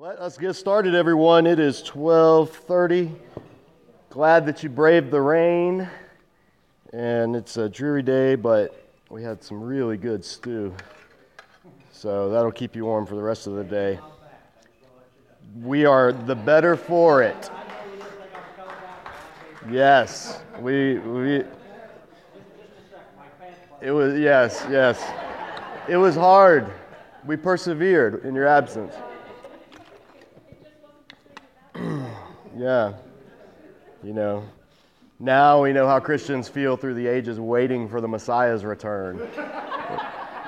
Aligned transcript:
Let 0.00 0.18
us 0.18 0.38
get 0.38 0.54
started, 0.54 0.94
everyone. 0.94 1.46
It 1.46 1.60
is 1.60 1.82
12:30. 1.82 3.14
Glad 4.08 4.46
that 4.46 4.62
you 4.62 4.70
braved 4.70 5.10
the 5.10 5.20
rain, 5.20 5.90
and 6.94 7.36
it's 7.36 7.58
a 7.58 7.68
dreary 7.68 8.00
day, 8.00 8.34
but 8.34 8.74
we 9.10 9.22
had 9.22 9.42
some 9.42 9.62
really 9.62 9.98
good 9.98 10.24
stew, 10.24 10.72
so 11.92 12.30
that'll 12.30 12.50
keep 12.50 12.74
you 12.74 12.86
warm 12.86 13.04
for 13.04 13.14
the 13.14 13.22
rest 13.22 13.46
of 13.46 13.56
the 13.56 13.62
day. 13.62 14.00
We 15.62 15.84
are 15.84 16.12
the 16.12 16.34
better 16.34 16.76
for 16.76 17.22
it. 17.22 17.50
Yes, 19.68 20.40
we 20.60 20.96
we. 20.96 21.44
It 23.82 23.90
was 23.90 24.18
yes, 24.18 24.64
yes. 24.70 24.98
It 25.90 25.98
was 25.98 26.16
hard. 26.16 26.72
We 27.26 27.36
persevered 27.36 28.24
in 28.24 28.34
your 28.34 28.46
absence. 28.46 28.94
Yeah. 32.60 32.92
You 34.02 34.12
know, 34.12 34.44
now 35.18 35.62
we 35.62 35.72
know 35.72 35.86
how 35.86 35.98
Christians 35.98 36.46
feel 36.46 36.76
through 36.76 36.92
the 36.92 37.06
ages 37.06 37.40
waiting 37.40 37.88
for 37.88 38.02
the 38.02 38.08
Messiah's 38.08 38.66
return, 38.66 39.26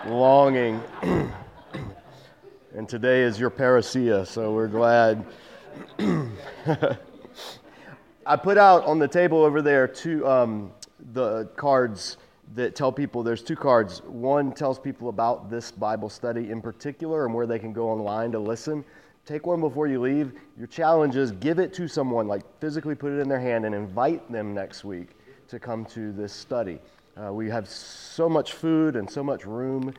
longing. 0.07 0.83
and 2.75 2.87
today 2.87 3.23
is 3.23 3.41
your 3.41 3.51
parousia, 3.51 4.27
so 4.27 4.53
we're 4.53 4.69
glad. 4.69 5.25
I 8.27 8.37
put 8.37 8.59
out 8.59 8.85
on 8.85 8.99
the 8.99 9.09
table 9.09 9.43
over 9.43 9.63
there 9.63 9.89
two 9.89 10.27
um, 10.29 10.71
the 11.15 11.47
cards 11.57 12.19
that 12.55 12.77
tell 12.77 12.93
people 12.93 13.23
there's 13.23 13.43
two 13.43 13.57
cards. 13.57 14.03
One 14.03 14.53
tells 14.53 14.79
people 14.79 15.09
about 15.09 15.49
this 15.49 15.73
Bible 15.73 16.11
study 16.11 16.51
in 16.51 16.61
particular 16.61 17.25
and 17.25 17.35
where 17.35 17.47
they 17.47 17.59
can 17.59 17.73
go 17.73 17.89
online 17.89 18.33
to 18.33 18.39
listen. 18.39 18.85
Take 19.25 19.47
one 19.47 19.61
before 19.61 19.87
you 19.87 20.01
leave. 20.01 20.33
Your 20.59 20.67
challenge 20.67 21.15
is 21.15 21.31
give 21.31 21.61
it 21.61 21.73
to 21.75 21.87
someone, 21.87 22.27
like 22.27 22.43
physically 22.61 22.97
put 22.97 23.13
it 23.13 23.21
in 23.21 23.29
their 23.29 23.39
hand 23.39 23.65
and 23.65 23.73
invite 23.73 24.31
them 24.33 24.53
next 24.53 24.85
week 24.85 25.11
to 25.47 25.61
come 25.61 25.85
to 25.87 26.13
this 26.13 26.33
study. 26.33 26.81
Uh, 27.17 27.33
we 27.33 27.49
have 27.49 27.69
so 27.69 28.29
much 28.29 28.55
food 28.55 28.97
and 28.97 29.09
so 29.09 29.23
much 29.23 29.45
room. 29.47 29.95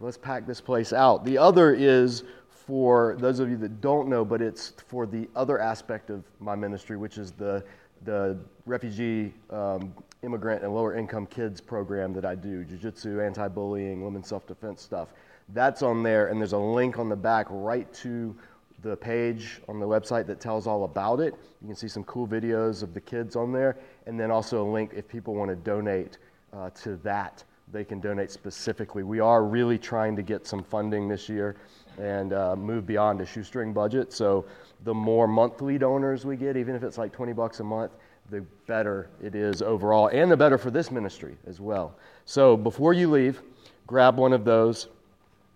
Let's 0.00 0.18
pack 0.18 0.46
this 0.46 0.60
place 0.60 0.92
out. 0.92 1.24
The 1.24 1.38
other 1.38 1.72
is 1.72 2.24
for 2.50 3.16
those 3.18 3.38
of 3.38 3.48
you 3.48 3.56
that 3.56 3.80
don't 3.80 4.06
know, 4.06 4.22
but 4.22 4.42
it's 4.42 4.74
for 4.86 5.06
the 5.06 5.28
other 5.34 5.58
aspect 5.58 6.10
of 6.10 6.22
my 6.38 6.54
ministry, 6.54 6.98
which 6.98 7.16
is 7.16 7.32
the, 7.32 7.64
the 8.04 8.36
refugee, 8.66 9.32
um, 9.48 9.94
immigrant, 10.22 10.62
and 10.62 10.74
lower 10.74 10.94
income 10.94 11.24
kids 11.24 11.58
program 11.62 12.12
that 12.12 12.26
I 12.26 12.34
do 12.34 12.64
jiu 12.64 12.76
jitsu, 12.76 13.22
anti 13.22 13.48
bullying, 13.48 14.04
women's 14.04 14.28
self 14.28 14.46
defense 14.46 14.82
stuff. 14.82 15.08
That's 15.54 15.82
on 15.82 16.02
there, 16.02 16.26
and 16.26 16.38
there's 16.38 16.52
a 16.52 16.58
link 16.58 16.98
on 16.98 17.08
the 17.08 17.16
back 17.16 17.46
right 17.48 17.90
to 17.94 18.36
the 18.82 18.96
page 18.96 19.60
on 19.68 19.80
the 19.80 19.86
website 19.86 20.26
that 20.26 20.40
tells 20.40 20.66
all 20.66 20.84
about 20.84 21.20
it. 21.20 21.34
You 21.60 21.66
can 21.66 21.76
see 21.76 21.88
some 21.88 22.04
cool 22.04 22.26
videos 22.28 22.82
of 22.82 22.94
the 22.94 23.00
kids 23.00 23.36
on 23.36 23.52
there, 23.52 23.76
and 24.06 24.18
then 24.18 24.30
also 24.30 24.62
a 24.62 24.68
link 24.68 24.92
if 24.94 25.08
people 25.08 25.34
want 25.34 25.50
to 25.50 25.56
donate 25.56 26.18
uh, 26.52 26.70
to 26.70 26.96
that. 26.98 27.42
They 27.70 27.84
can 27.84 28.00
donate 28.00 28.30
specifically. 28.30 29.02
We 29.02 29.20
are 29.20 29.44
really 29.44 29.78
trying 29.78 30.16
to 30.16 30.22
get 30.22 30.46
some 30.46 30.62
funding 30.62 31.08
this 31.08 31.28
year 31.28 31.56
and 31.98 32.32
uh, 32.32 32.56
move 32.56 32.86
beyond 32.86 33.20
a 33.20 33.26
shoestring 33.26 33.72
budget. 33.72 34.12
So 34.12 34.46
the 34.84 34.94
more 34.94 35.26
monthly 35.26 35.76
donors 35.76 36.24
we 36.24 36.36
get, 36.36 36.56
even 36.56 36.74
if 36.74 36.82
it's 36.82 36.96
like 36.96 37.12
20 37.12 37.32
bucks 37.32 37.60
a 37.60 37.64
month, 37.64 37.92
the 38.30 38.40
better 38.66 39.08
it 39.22 39.34
is 39.34 39.62
overall, 39.62 40.08
and 40.08 40.30
the 40.30 40.36
better 40.36 40.58
for 40.58 40.70
this 40.70 40.90
ministry 40.90 41.36
as 41.46 41.60
well. 41.60 41.94
So 42.24 42.56
before 42.56 42.92
you 42.92 43.10
leave, 43.10 43.42
grab 43.86 44.16
one 44.16 44.32
of 44.32 44.44
those 44.44 44.88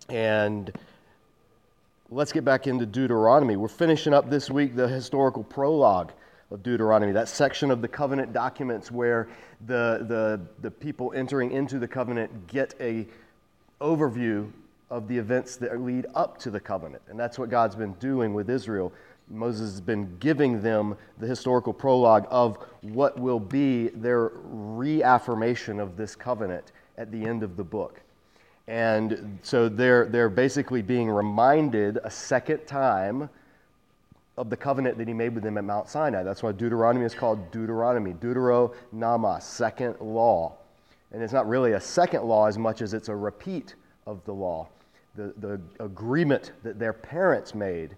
and 0.09 0.71
let's 2.09 2.31
get 2.31 2.45
back 2.45 2.67
into 2.67 2.85
Deuteronomy. 2.85 3.55
We're 3.55 3.67
finishing 3.67 4.13
up 4.13 4.29
this 4.29 4.49
week 4.49 4.75
the 4.75 4.87
historical 4.87 5.43
prologue 5.43 6.11
of 6.51 6.61
Deuteronomy, 6.61 7.11
that 7.13 7.29
section 7.29 7.71
of 7.71 7.81
the 7.81 7.87
covenant 7.87 8.33
documents 8.33 8.91
where 8.91 9.27
the, 9.65 10.05
the, 10.07 10.41
the 10.61 10.69
people 10.69 11.13
entering 11.15 11.51
into 11.51 11.79
the 11.79 11.87
covenant 11.87 12.47
get 12.47 12.75
a 12.79 13.07
overview 13.81 14.51
of 14.89 15.07
the 15.07 15.17
events 15.17 15.55
that 15.55 15.81
lead 15.81 16.05
up 16.13 16.37
to 16.37 16.51
the 16.51 16.59
covenant. 16.59 17.01
And 17.07 17.19
that's 17.19 17.39
what 17.39 17.49
God's 17.49 17.75
been 17.75 17.93
doing 17.93 18.33
with 18.33 18.49
Israel. 18.49 18.93
Moses 19.29 19.71
has 19.71 19.81
been 19.81 20.15
giving 20.19 20.61
them 20.61 20.95
the 21.17 21.25
historical 21.25 21.73
prologue 21.73 22.27
of 22.29 22.57
what 22.81 23.17
will 23.17 23.39
be 23.39 23.87
their 23.89 24.31
reaffirmation 24.43 25.79
of 25.79 25.97
this 25.97 26.15
covenant 26.15 26.73
at 26.97 27.11
the 27.11 27.25
end 27.25 27.41
of 27.41 27.55
the 27.55 27.63
book. 27.63 28.01
And 28.67 29.39
so 29.43 29.67
they're, 29.67 30.05
they're 30.05 30.29
basically 30.29 30.81
being 30.81 31.09
reminded 31.09 31.99
a 32.03 32.09
second 32.09 32.65
time 32.65 33.29
of 34.37 34.49
the 34.49 34.57
covenant 34.57 34.97
that 34.97 35.07
he 35.07 35.13
made 35.13 35.35
with 35.35 35.43
them 35.43 35.57
at 35.57 35.63
Mount 35.63 35.89
Sinai. 35.89 36.23
That's 36.23 36.41
why 36.41 36.53
Deuteronomy 36.53 37.05
is 37.05 37.13
called 37.13 37.51
Deuteronomy, 37.51 38.13
Deuteronoma, 38.13 39.41
second 39.41 39.99
law. 39.99 40.53
And 41.11 41.21
it's 41.21 41.33
not 41.33 41.47
really 41.47 41.73
a 41.73 41.79
second 41.79 42.23
law 42.23 42.47
as 42.47 42.57
much 42.57 42.81
as 42.81 42.93
it's 42.93 43.09
a 43.09 43.15
repeat 43.15 43.75
of 44.07 44.23
the 44.25 44.33
law, 44.33 44.69
the, 45.15 45.33
the 45.37 45.61
agreement 45.79 46.51
that 46.63 46.79
their 46.79 46.93
parents 46.93 47.53
made 47.53 47.95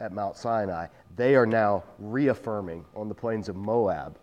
at 0.00 0.12
Mount 0.12 0.36
Sinai. 0.36 0.86
They 1.16 1.34
are 1.34 1.46
now 1.46 1.82
reaffirming 1.98 2.84
on 2.94 3.08
the 3.08 3.14
plains 3.14 3.48
of 3.48 3.56
Moab, 3.56 4.16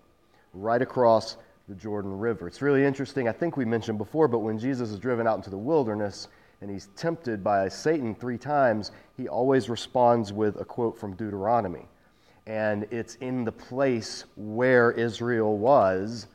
right 0.53 0.81
across 0.81 1.35
the 1.67 1.75
Jordan 1.75 2.17
River. 2.17 2.47
It's 2.47 2.61
really 2.61 2.85
interesting. 2.85 3.27
I 3.27 3.31
think 3.31 3.57
we 3.57 3.65
mentioned 3.65 3.97
before, 3.97 4.27
but 4.27 4.39
when 4.39 4.59
Jesus 4.59 4.91
is 4.91 4.99
driven 4.99 5.27
out 5.27 5.37
into 5.37 5.49
the 5.49 5.57
wilderness 5.57 6.27
and 6.61 6.69
he's 6.69 6.89
tempted 6.95 7.43
by 7.43 7.67
Satan 7.67 8.15
three 8.15 8.37
times, 8.37 8.91
he 9.17 9.27
always 9.27 9.69
responds 9.69 10.31
with 10.31 10.59
a 10.59 10.65
quote 10.65 10.99
from 10.99 11.15
Deuteronomy. 11.15 11.87
And 12.47 12.85
it's 12.91 13.15
in 13.15 13.43
the 13.43 13.51
place 13.51 14.25
where 14.35 14.91
Israel 14.91 15.57
was 15.57 16.27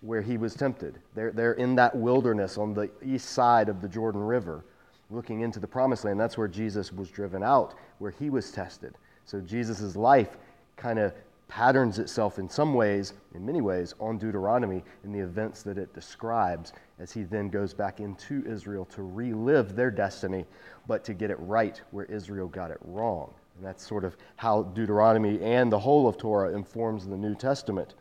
where 0.00 0.22
he 0.22 0.36
was 0.36 0.54
tempted. 0.54 0.98
They're, 1.14 1.32
they're 1.32 1.54
in 1.54 1.74
that 1.76 1.94
wilderness 1.94 2.58
on 2.58 2.74
the 2.74 2.90
east 3.04 3.30
side 3.30 3.68
of 3.68 3.80
the 3.80 3.88
Jordan 3.88 4.20
River, 4.20 4.64
looking 5.10 5.40
into 5.40 5.58
the 5.58 5.66
promised 5.66 6.04
land. 6.04 6.20
That's 6.20 6.38
where 6.38 6.48
Jesus 6.48 6.92
was 6.92 7.10
driven 7.10 7.42
out, 7.42 7.74
where 7.98 8.10
he 8.10 8.30
was 8.30 8.50
tested. 8.50 8.94
So 9.24 9.40
Jesus' 9.40 9.96
life 9.96 10.36
kind 10.76 10.98
of 10.98 11.12
patterns 11.48 11.98
itself 11.98 12.38
in 12.38 12.48
some 12.48 12.74
ways, 12.74 13.14
in 13.34 13.44
many 13.44 13.60
ways, 13.60 13.94
on 13.98 14.18
Deuteronomy 14.18 14.84
in 15.02 15.12
the 15.12 15.18
events 15.18 15.62
that 15.62 15.78
it 15.78 15.92
describes 15.94 16.72
as 16.98 17.10
he 17.10 17.22
then 17.22 17.48
goes 17.48 17.74
back 17.74 18.00
into 18.00 18.44
Israel 18.46 18.84
to 18.86 19.02
relive 19.02 19.74
their 19.74 19.90
destiny, 19.90 20.44
but 20.86 21.04
to 21.04 21.14
get 21.14 21.30
it 21.30 21.38
right 21.40 21.80
where 21.90 22.04
Israel 22.04 22.48
got 22.48 22.70
it 22.70 22.78
wrong. 22.82 23.32
And 23.56 23.66
that's 23.66 23.84
sort 23.86 24.04
of 24.04 24.16
how 24.36 24.62
Deuteronomy 24.62 25.42
and 25.42 25.72
the 25.72 25.78
whole 25.78 26.06
of 26.06 26.16
Torah 26.16 26.54
informs 26.54 27.06
the 27.06 27.16
New 27.16 27.34
Testament. 27.34 27.94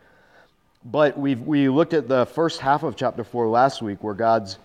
But 0.86 1.18
we 1.18 1.36
we 1.36 1.68
looked 1.70 1.94
at 1.94 2.08
the 2.08 2.26
first 2.26 2.60
half 2.60 2.84
of 2.84 2.96
chapter 2.96 3.24
4 3.24 3.48
last 3.48 3.82
week 3.82 4.04
where 4.04 4.14
God's 4.14 4.60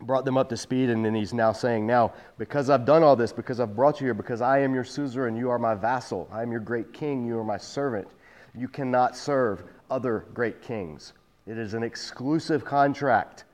brought 0.00 0.24
them 0.24 0.36
up 0.36 0.48
to 0.50 0.56
speed, 0.56 0.90
and 0.90 1.04
then 1.04 1.14
he's 1.14 1.32
now 1.32 1.52
saying, 1.52 1.86
Now, 1.86 2.12
because 2.38 2.70
I've 2.70 2.84
done 2.84 3.02
all 3.02 3.16
this, 3.16 3.32
because 3.32 3.60
I've 3.60 3.74
brought 3.74 4.00
you 4.00 4.06
here, 4.06 4.14
because 4.14 4.40
I 4.40 4.58
am 4.60 4.74
your 4.74 4.84
suzerain, 4.84 5.36
you 5.36 5.50
are 5.50 5.58
my 5.58 5.74
vassal, 5.74 6.28
I 6.32 6.42
am 6.42 6.50
your 6.50 6.60
great 6.60 6.92
king, 6.92 7.26
you 7.26 7.38
are 7.38 7.44
my 7.44 7.56
servant, 7.56 8.08
you 8.54 8.68
cannot 8.68 9.16
serve 9.16 9.64
other 9.90 10.26
great 10.34 10.62
kings. 10.62 11.12
It 11.46 11.58
is 11.58 11.74
an 11.74 11.82
exclusive 11.82 12.64
contract 12.64 13.44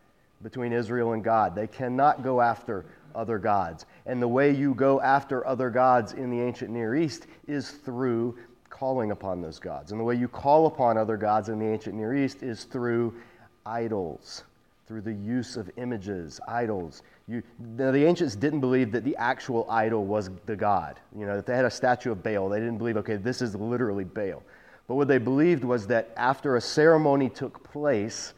between 0.43 0.73
Israel 0.73 1.13
and 1.13 1.23
God. 1.23 1.55
They 1.55 1.67
cannot 1.67 2.23
go 2.23 2.41
after 2.41 2.87
other 3.15 3.39
gods. 3.39 3.87
And 4.07 4.23
the 4.23 4.29
way 4.29 4.53
you 4.53 4.75
go 4.75 5.01
after 5.01 5.47
other 5.47 5.71
gods 5.71 6.13
in 6.13 6.31
the 6.31 6.41
ancient 6.41 6.71
Near 6.71 6.95
East 6.95 7.27
is 7.49 7.71
through 7.71 8.39
calling 8.69 9.11
upon 9.11 9.43
those 9.43 9.59
gods. 9.59 9.91
And 9.91 10.01
the 10.01 10.05
way 10.05 10.15
you 10.15 10.29
call 10.29 10.67
upon 10.67 10.97
other 10.97 11.17
gods 11.17 11.49
in 11.49 11.59
the 11.59 11.67
ancient 11.67 11.97
Near 11.97 12.15
East 12.15 12.43
is 12.43 12.65
through 12.65 13.15
idols 13.67 14.45
through 14.91 15.01
the 15.01 15.15
use 15.15 15.57
of 15.57 15.71
images, 15.77 16.41
idols. 16.49 17.05
You, 17.29 17.45
now, 17.61 17.93
the 17.93 18.05
ancients 18.05 18.35
didn't 18.35 18.59
believe 18.59 18.91
that 18.91 19.05
the 19.05 19.15
actual 19.19 19.65
idol 19.71 20.05
was 20.05 20.31
the 20.47 20.57
god. 20.57 20.99
You 21.17 21.27
know, 21.27 21.39
if 21.39 21.47
they 21.47 21.55
had 21.55 21.65
a 21.65 21.71
statue 21.71 22.11
of 22.11 22.25
Baal, 22.25 22.49
they 22.49 22.59
didn't 22.59 22.79
believe, 22.79 22.97
okay, 22.97 23.15
this 23.15 23.41
is 23.41 23.55
literally 23.55 24.03
Baal. 24.03 24.43
But 24.89 24.97
what 24.97 25.07
they 25.07 25.19
believed 25.19 25.63
was 25.63 25.87
that 25.87 26.11
after 26.17 26.57
a 26.57 26.61
ceremony 26.61 27.29
took 27.29 27.63
place, 27.63 28.35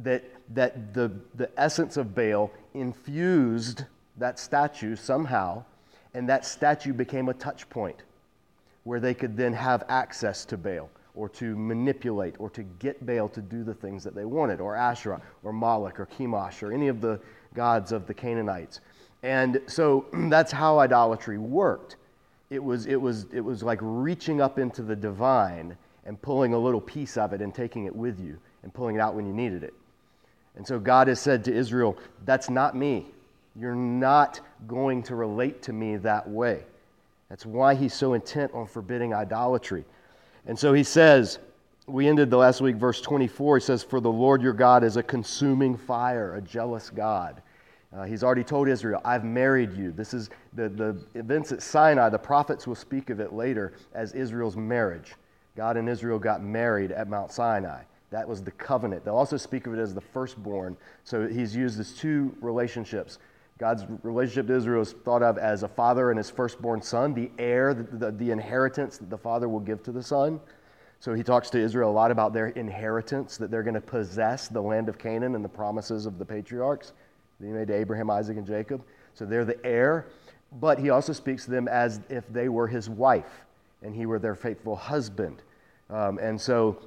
that, 0.00 0.22
that 0.54 0.92
the, 0.92 1.12
the 1.34 1.48
essence 1.58 1.96
of 1.96 2.14
Baal 2.14 2.50
infused 2.74 3.84
that 4.18 4.38
statue 4.38 4.96
somehow, 4.96 5.64
and 6.12 6.28
that 6.28 6.44
statue 6.44 6.92
became 6.92 7.30
a 7.30 7.34
touch 7.34 7.70
point 7.70 8.02
where 8.84 9.00
they 9.00 9.14
could 9.14 9.34
then 9.34 9.54
have 9.54 9.82
access 9.88 10.44
to 10.44 10.58
Baal 10.58 10.90
or 11.16 11.28
to 11.30 11.56
manipulate 11.56 12.36
or 12.38 12.50
to 12.50 12.62
get 12.62 13.04
Baal 13.04 13.28
to 13.30 13.40
do 13.40 13.64
the 13.64 13.74
things 13.74 14.04
that 14.04 14.14
they 14.14 14.26
wanted, 14.26 14.60
or 14.60 14.76
Asherah, 14.76 15.20
or 15.42 15.52
Moloch, 15.52 15.98
or 15.98 16.06
Chemosh, 16.06 16.62
or 16.62 16.72
any 16.72 16.88
of 16.88 17.00
the 17.00 17.18
gods 17.54 17.90
of 17.90 18.06
the 18.06 18.14
Canaanites. 18.14 18.80
And 19.22 19.60
so 19.66 20.06
that's 20.28 20.52
how 20.52 20.78
idolatry 20.78 21.38
worked. 21.38 21.96
It 22.50 22.62
was, 22.62 22.86
it, 22.86 23.00
was, 23.00 23.26
it 23.32 23.40
was 23.40 23.62
like 23.62 23.80
reaching 23.82 24.40
up 24.40 24.58
into 24.58 24.82
the 24.82 24.94
divine 24.94 25.76
and 26.04 26.20
pulling 26.22 26.54
a 26.54 26.58
little 26.58 26.80
piece 26.80 27.16
of 27.16 27.32
it 27.32 27.40
and 27.40 27.52
taking 27.52 27.86
it 27.86 27.96
with 27.96 28.20
you 28.20 28.38
and 28.62 28.72
pulling 28.72 28.94
it 28.94 29.00
out 29.00 29.14
when 29.14 29.26
you 29.26 29.32
needed 29.32 29.64
it. 29.64 29.74
And 30.54 30.66
so 30.66 30.78
God 30.78 31.08
has 31.08 31.18
said 31.18 31.44
to 31.46 31.52
Israel, 31.54 31.98
That's 32.24 32.48
not 32.48 32.76
me. 32.76 33.06
You're 33.58 33.74
not 33.74 34.40
going 34.68 35.02
to 35.04 35.16
relate 35.16 35.62
to 35.62 35.72
me 35.72 35.96
that 35.96 36.28
way. 36.28 36.62
That's 37.28 37.44
why 37.44 37.74
he's 37.74 37.94
so 37.94 38.14
intent 38.14 38.52
on 38.54 38.66
forbidding 38.66 39.12
idolatry. 39.12 39.84
And 40.46 40.58
so 40.58 40.72
he 40.72 40.82
says, 40.82 41.38
we 41.86 42.08
ended 42.08 42.30
the 42.30 42.36
last 42.36 42.60
week, 42.60 42.76
verse 42.76 43.00
24. 43.00 43.58
He 43.58 43.64
says, 43.64 43.82
For 43.82 44.00
the 44.00 44.10
Lord 44.10 44.42
your 44.42 44.52
God 44.52 44.82
is 44.82 44.96
a 44.96 45.02
consuming 45.02 45.76
fire, 45.76 46.34
a 46.34 46.40
jealous 46.40 46.90
God. 46.90 47.42
Uh, 47.96 48.04
he's 48.04 48.24
already 48.24 48.44
told 48.44 48.68
Israel, 48.68 49.00
I've 49.04 49.24
married 49.24 49.72
you. 49.72 49.92
This 49.92 50.12
is 50.12 50.28
the, 50.54 50.68
the 50.68 50.96
events 51.14 51.52
at 51.52 51.62
Sinai. 51.62 52.08
The 52.08 52.18
prophets 52.18 52.66
will 52.66 52.74
speak 52.74 53.10
of 53.10 53.20
it 53.20 53.32
later 53.32 53.74
as 53.94 54.12
Israel's 54.12 54.56
marriage. 54.56 55.14
God 55.56 55.76
and 55.76 55.88
Israel 55.88 56.18
got 56.18 56.42
married 56.42 56.92
at 56.92 57.08
Mount 57.08 57.32
Sinai. 57.32 57.82
That 58.10 58.28
was 58.28 58.42
the 58.42 58.50
covenant. 58.52 59.04
They'll 59.04 59.16
also 59.16 59.36
speak 59.36 59.66
of 59.66 59.74
it 59.74 59.78
as 59.78 59.94
the 59.94 60.00
firstborn. 60.00 60.76
So 61.04 61.26
he's 61.26 61.54
used 61.56 61.80
as 61.80 61.92
two 61.92 62.34
relationships. 62.40 63.18
God's 63.58 63.86
relationship 64.02 64.48
to 64.48 64.56
Israel 64.56 64.82
is 64.82 64.92
thought 64.92 65.22
of 65.22 65.38
as 65.38 65.62
a 65.62 65.68
father 65.68 66.10
and 66.10 66.18
his 66.18 66.28
firstborn 66.28 66.82
son, 66.82 67.14
the 67.14 67.30
heir, 67.38 67.72
the, 67.72 67.84
the, 67.84 68.12
the 68.12 68.30
inheritance 68.30 68.98
that 68.98 69.08
the 69.08 69.16
father 69.16 69.48
will 69.48 69.60
give 69.60 69.82
to 69.84 69.92
the 69.92 70.02
son. 70.02 70.40
So 71.00 71.14
he 71.14 71.22
talks 71.22 71.48
to 71.50 71.58
Israel 71.58 71.90
a 71.90 71.92
lot 71.92 72.10
about 72.10 72.32
their 72.32 72.48
inheritance, 72.48 73.36
that 73.38 73.50
they're 73.50 73.62
going 73.62 73.74
to 73.74 73.80
possess 73.80 74.48
the 74.48 74.60
land 74.60 74.88
of 74.88 74.98
Canaan 74.98 75.34
and 75.34 75.44
the 75.44 75.48
promises 75.48 76.04
of 76.06 76.18
the 76.18 76.24
patriarchs 76.24 76.92
that 77.40 77.46
he 77.46 77.52
made 77.52 77.68
to 77.68 77.74
Abraham, 77.74 78.10
Isaac, 78.10 78.36
and 78.36 78.46
Jacob. 78.46 78.82
So 79.14 79.24
they're 79.24 79.44
the 79.44 79.64
heir. 79.64 80.06
But 80.52 80.78
he 80.78 80.90
also 80.90 81.12
speaks 81.12 81.44
to 81.46 81.50
them 81.50 81.68
as 81.68 82.00
if 82.08 82.30
they 82.32 82.48
were 82.48 82.66
his 82.66 82.88
wife 82.88 83.44
and 83.82 83.94
he 83.94 84.06
were 84.06 84.18
their 84.18 84.34
faithful 84.34 84.76
husband. 84.76 85.42
Um, 85.90 86.18
and 86.18 86.40
so 86.40 86.78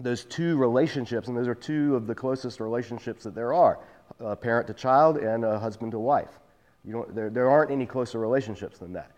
those 0.00 0.24
two 0.24 0.56
relationships, 0.56 1.28
and 1.28 1.36
those 1.36 1.48
are 1.48 1.54
two 1.54 1.96
of 1.96 2.06
the 2.06 2.14
closest 2.14 2.60
relationships 2.60 3.24
that 3.24 3.34
there 3.34 3.52
are 3.52 3.78
a 4.20 4.36
parent 4.36 4.66
to 4.68 4.74
child 4.74 5.18
and 5.18 5.44
a 5.44 5.58
husband 5.58 5.92
to 5.92 5.98
wife. 5.98 6.40
You 6.84 6.92
don't, 6.92 7.14
there, 7.14 7.30
there 7.30 7.50
aren't 7.50 7.70
any 7.70 7.86
closer 7.86 8.18
relationships 8.18 8.78
than 8.78 8.92
that. 8.92 9.10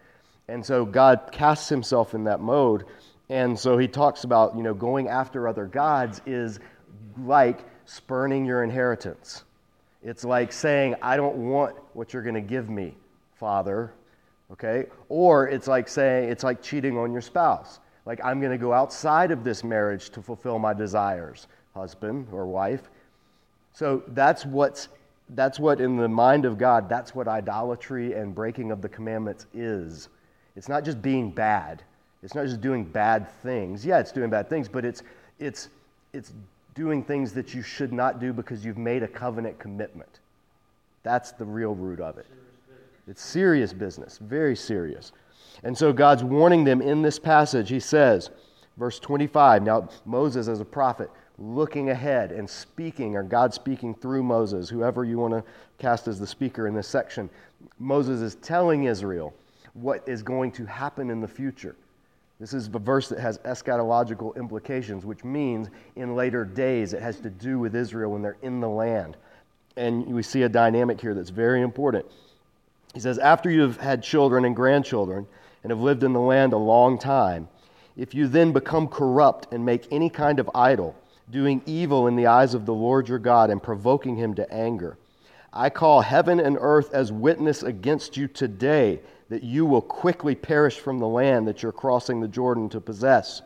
And 0.49 0.65
so 0.65 0.85
God 0.85 1.31
casts 1.33 1.69
himself 1.69 2.15
in 2.15 2.25
that 2.25 2.41
mode. 2.41 2.85
And 3.29 3.59
so 3.59 3.77
he 3.77 3.89
talks 3.89 4.25
about, 4.25 4.57
you 4.57 4.63
know, 4.63 4.75
going 4.75 5.09
after 5.09 5.49
other 5.49 5.67
gods 5.67 6.21
is 6.27 6.61
like 7.19 7.65
spurning 7.85 8.45
your 8.45 8.63
inheritance. 8.63 9.45
It's 10.03 10.25
like 10.25 10.53
saying, 10.53 10.95
I 11.03 11.17
don't 11.17 11.37
want 11.37 11.75
what 11.95 12.13
you're 12.13 12.23
going 12.23 12.37
to 12.37 12.41
give 12.41 12.71
me, 12.71 12.95
Father. 13.35 13.93
Okay? 14.53 14.87
Or 15.09 15.49
it's 15.49 15.67
like 15.67 15.89
saying, 15.89 16.29
it's 16.29 16.45
like 16.45 16.63
cheating 16.63 16.97
on 16.97 17.13
your 17.13 17.23
spouse. 17.23 17.81
Like, 18.05 18.21
I'm 18.25 18.39
going 18.39 18.53
to 18.53 18.59
go 18.59 18.73
outside 18.73 19.33
of 19.33 19.43
this 19.43 19.65
marriage 19.65 20.11
to 20.11 20.23
fulfill 20.23 20.61
my 20.61 20.73
desires, 20.73 21.49
husband 21.75 22.29
or 22.31 22.47
wife. 22.47 22.89
So 23.77 24.03
that's 24.09 24.47
what's 24.47 24.89
that's 25.31 25.61
what 25.61 25.83
in 25.83 25.99
the 25.99 26.09
mind 26.09 26.47
of 26.47 26.57
God, 26.57 26.89
that's 26.89 27.15
what 27.15 27.29
idolatry 27.29 28.15
and 28.15 28.35
breaking 28.35 28.71
of 28.71 28.81
the 28.81 28.89
commandments 28.89 29.45
is. 29.53 30.09
It's 30.55 30.69
not 30.69 30.83
just 30.83 31.03
being 31.03 31.31
bad. 31.31 31.83
It's 32.23 32.35
not 32.35 32.47
just 32.47 32.63
doing 32.63 32.85
bad 32.85 33.31
things. 33.43 33.85
Yeah, 33.85 33.99
it's 33.99 34.13
doing 34.13 34.31
bad 34.31 34.49
things, 34.49 34.67
but 34.67 34.87
it's 34.87 35.03
it's 35.39 35.69
it's 36.15 36.33
doing 36.75 37.05
things 37.05 37.35
that 37.35 37.53
you 37.53 37.61
should 37.61 37.93
not 37.93 38.19
do 38.19 38.33
because 38.33 38.65
you've 38.65 38.79
made 38.79 39.03
a 39.03 39.09
covenant 39.09 39.59
commitment. 39.59 40.21
That's 41.03 41.33
the 41.33 41.45
real 41.45 41.75
root 41.75 42.01
of 42.01 42.17
it. 42.17 42.27
It's 43.07 43.21
serious 43.21 43.75
business, 43.75 44.17
very 44.17 44.57
serious. 44.57 45.13
And 45.65 45.77
so 45.77 45.93
God's 45.93 46.25
warning 46.25 46.65
them 46.65 46.81
in 46.81 47.03
this 47.03 47.19
passage. 47.19 47.69
He 47.69 47.81
says, 47.81 48.31
verse 48.79 48.99
25, 48.99 49.63
now 49.63 49.91
Moses 50.07 50.49
as 50.49 50.61
a 50.61 50.65
prophet 50.65 51.11
looking 51.39 51.91
ahead 51.91 52.33
and 52.33 52.49
speaking, 52.49 53.17
or 53.17 53.23
God 53.23 53.53
speaking 53.53 53.95
through 53.95 54.23
Moses, 54.23 54.69
whoever 54.69 55.05
you 55.05 55.19
want 55.19 55.35
to 55.35 55.45
cast 55.79 56.09
as 56.09 56.19
the 56.19 56.27
speaker 56.27 56.67
in 56.67 56.75
this 56.75 56.89
section, 56.89 57.29
Moses 57.79 58.21
is 58.21 58.37
telling 58.37 58.85
Israel 58.85 59.35
what 59.75 60.03
is 60.09 60.23
going 60.23 60.51
to 60.53 60.65
happen 60.65 61.11
in 61.11 61.21
the 61.21 61.29
future. 61.29 61.77
This 62.41 62.53
is 62.53 62.69
a 62.73 62.79
verse 62.79 63.09
that 63.09 63.19
has 63.19 63.39
eschatological 63.39 64.37
implications, 64.37 65.07
which 65.07 65.25
means 65.25 65.69
in 65.97 66.15
later 66.15 66.45
days 66.45 66.93
it 66.93 67.01
has 67.01 67.19
to 67.21 67.31
do 67.31 67.59
with 67.59 67.75
Israel 67.75 68.13
when 68.13 68.23
they're 68.23 68.37
in 68.43 68.61
the 68.61 68.69
land. 68.69 69.17
And 69.77 70.07
we 70.07 70.23
see 70.23 70.43
a 70.43 70.49
dynamic 70.49 71.01
here 71.01 71.15
that's 71.15 71.31
very 71.31 71.63
important. 71.63 72.07
He 72.95 73.01
says, 73.01 73.19
After 73.19 73.51
you 73.51 73.63
have 73.63 73.79
had 73.79 74.03
children 74.03 74.45
and 74.45 74.57
grandchildren 74.57 75.27
and 75.63 75.71
have 75.71 75.81
lived 75.81 76.03
in 76.03 76.13
the 76.13 76.21
land 76.21 76.53
a 76.53 76.59
long 76.59 76.99
time, 76.99 77.49
if 77.97 78.15
you 78.15 78.27
then 78.27 78.53
become 78.53 78.89
corrupt 78.89 79.53
and 79.53 79.65
make 79.65 79.87
any 79.91 80.11
kind 80.11 80.39
of 80.39 80.51
idol, 80.55 80.95
doing 81.31 81.63
evil 81.67 82.07
in 82.07 82.17
the 82.17 82.27
eyes 82.27 82.55
of 82.55 82.67
the 82.67 82.75
Lord 82.75 83.09
your 83.09 83.19
God 83.19 83.51
and 83.51 83.63
provoking 83.63 84.17
him 84.17 84.35
to 84.35 84.53
anger, 84.53 84.99
I 85.53 85.71
call 85.71 86.03
heaven 86.03 86.39
and 86.39 86.59
earth 86.61 86.93
as 86.93 87.11
witness 87.11 87.63
against 87.63 88.17
you 88.17 88.29
today 88.29 89.01
that 89.29 89.43
you 89.43 89.65
will 89.67 89.83
quickly 89.83 90.35
perish 90.35 90.79
from 90.79 90.99
the 90.99 91.09
land 91.09 91.49
that 91.49 91.63
you're 91.63 91.73
crossing 91.73 92.21
the 92.21 92.29
Jordan 92.29 92.69
to 92.71 92.81
possess. 92.81 93.43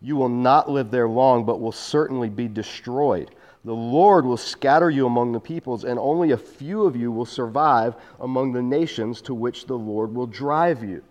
You 0.00 0.16
will 0.16 0.28
not 0.28 0.70
live 0.70 0.90
there 0.90 1.08
long, 1.08 1.44
but 1.44 1.60
will 1.60 1.72
certainly 1.72 2.28
be 2.28 2.48
destroyed. 2.48 3.30
The 3.64 3.74
Lord 3.74 4.26
will 4.26 4.36
scatter 4.36 4.90
you 4.90 5.06
among 5.06 5.30
the 5.30 5.40
peoples, 5.40 5.84
and 5.84 5.98
only 5.98 6.32
a 6.32 6.36
few 6.36 6.84
of 6.84 6.96
you 6.96 7.12
will 7.12 7.24
survive 7.24 7.94
among 8.18 8.52
the 8.52 8.62
nations 8.62 9.22
to 9.22 9.34
which 9.34 9.66
the 9.66 9.78
Lord 9.78 10.12
will 10.12 10.26
drive 10.26 10.82
you. 10.82 11.04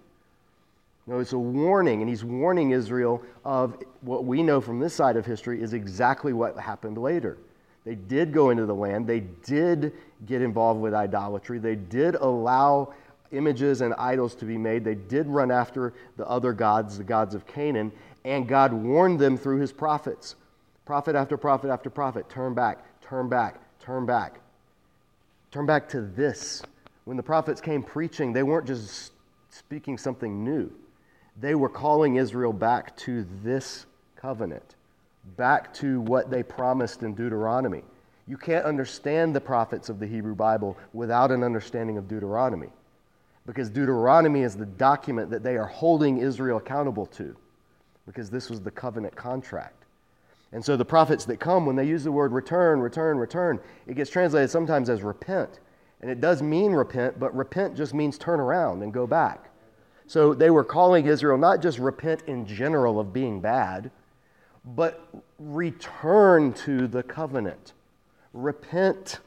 Now, 1.08 1.20
it's 1.20 1.34
a 1.34 1.40
warning, 1.40 2.02
and 2.02 2.10
he's 2.10 2.24
warning 2.24 2.72
Israel 2.72 3.24
of 3.44 3.84
what 4.02 4.26
we 4.26 4.44
know 4.44 4.62
from 4.62 4.80
this 4.80 4.94
side 4.94 5.18
of 5.18 5.26
history 5.26 5.62
is 5.62 5.74
exactly 5.74 6.32
what 6.32 6.58
happened 6.58 6.98
later. 6.98 7.38
They 7.84 7.96
did 7.96 8.32
go 8.32 8.52
into 8.52 8.66
the 8.66 8.76
land, 8.76 9.08
they 9.08 9.22
did 9.22 9.94
get 10.28 10.42
involved 10.42 10.80
with 10.80 10.94
idolatry, 10.94 11.58
they 11.58 11.76
did 11.76 12.16
allow 12.16 12.94
images 13.32 13.82
and 13.82 13.94
idols 13.96 14.36
to 14.36 14.46
be 14.46 14.58
made. 14.58 14.84
They 14.84 14.96
did 14.96 15.28
run 15.28 15.52
after 15.52 15.94
the 16.18 16.28
other 16.28 16.54
gods, 16.54 16.98
the 16.98 17.04
gods 17.04 17.34
of 17.34 17.48
Canaan, 17.48 17.92
and 18.24 18.48
God 18.48 18.74
warned 18.74 19.20
them 19.20 19.38
through 19.38 19.60
his 19.60 19.72
prophets. 19.72 20.36
Prophet 20.86 21.16
after 21.16 21.38
prophet 21.38 21.70
after 21.70 21.90
prophet 21.90 22.30
turn 22.30 22.54
back, 22.54 22.80
turn 23.02 23.30
back, 23.30 23.60
turn 23.80 24.06
back. 24.06 24.40
Turn 25.52 25.66
back 25.66 25.90
to 25.90 26.02
this. 26.02 26.62
When 27.06 27.18
the 27.18 27.24
prophets 27.24 27.60
came 27.60 27.84
preaching, 27.84 28.32
they 28.32 28.44
weren't 28.44 28.68
just 28.68 29.12
speaking 29.50 29.98
something 29.98 30.44
new, 30.44 30.72
they 31.42 31.56
were 31.56 31.70
calling 31.70 32.16
Israel 32.16 32.54
back 32.54 32.96
to 32.98 33.26
this 33.44 33.86
covenant, 34.16 34.76
back 35.36 35.74
to 35.76 36.00
what 36.02 36.30
they 36.30 36.44
promised 36.44 37.04
in 37.04 37.16
Deuteronomy. 37.16 37.84
You 38.28 38.38
can't 38.38 38.66
understand 38.66 39.36
the 39.36 39.42
prophets 39.42 39.90
of 39.90 40.00
the 40.00 40.08
Hebrew 40.08 40.36
Bible 40.36 40.78
without 40.94 41.32
an 41.32 41.44
understanding 41.44 41.98
of 41.98 42.08
Deuteronomy 42.08 42.70
because 43.46 43.70
Deuteronomy 43.70 44.42
is 44.42 44.56
the 44.56 44.66
document 44.66 45.30
that 45.30 45.44
they 45.44 45.58
are 45.58 45.66
holding 45.66 46.18
Israel 46.18 46.58
accountable 46.58 47.06
to, 47.08 47.36
because 48.06 48.30
this 48.30 48.50
was 48.50 48.62
the 48.62 48.72
covenant 48.72 49.16
contract. 49.16 49.86
And 50.52 50.64
so 50.64 50.76
the 50.76 50.86
prophets 50.86 51.26
that 51.26 51.40
come, 51.40 51.66
when 51.66 51.76
they 51.76 51.88
use 51.88 52.04
the 52.04 52.12
word 52.12 52.34
return, 52.34 52.82
return, 52.82 53.18
return, 53.18 53.60
it 53.88 53.96
gets 53.96 54.10
translated 54.10 54.50
sometimes 54.50 54.90
as 54.90 55.02
repent. 55.02 55.60
And 56.02 56.12
it 56.12 56.20
does 56.20 56.42
mean 56.42 56.74
repent, 56.74 57.20
but 57.20 57.36
repent 57.36 57.76
just 57.76 57.94
means 57.94 58.18
turn 58.18 58.40
around 58.40 58.84
and 58.84 58.94
go 58.94 59.08
back. 59.08 59.51
So 60.12 60.34
they 60.34 60.50
were 60.50 60.66
calling 60.66 61.06
Israel 61.06 61.38
not 61.38 61.62
just 61.62 61.80
repent 61.80 62.24
in 62.28 62.46
general 62.46 63.00
of 63.00 63.14
being 63.14 63.40
bad, 63.40 63.92
but 64.76 65.08
return 65.40 66.52
to 66.66 66.88
the 66.88 67.02
covenant. 67.02 67.74
Repent 68.34 69.22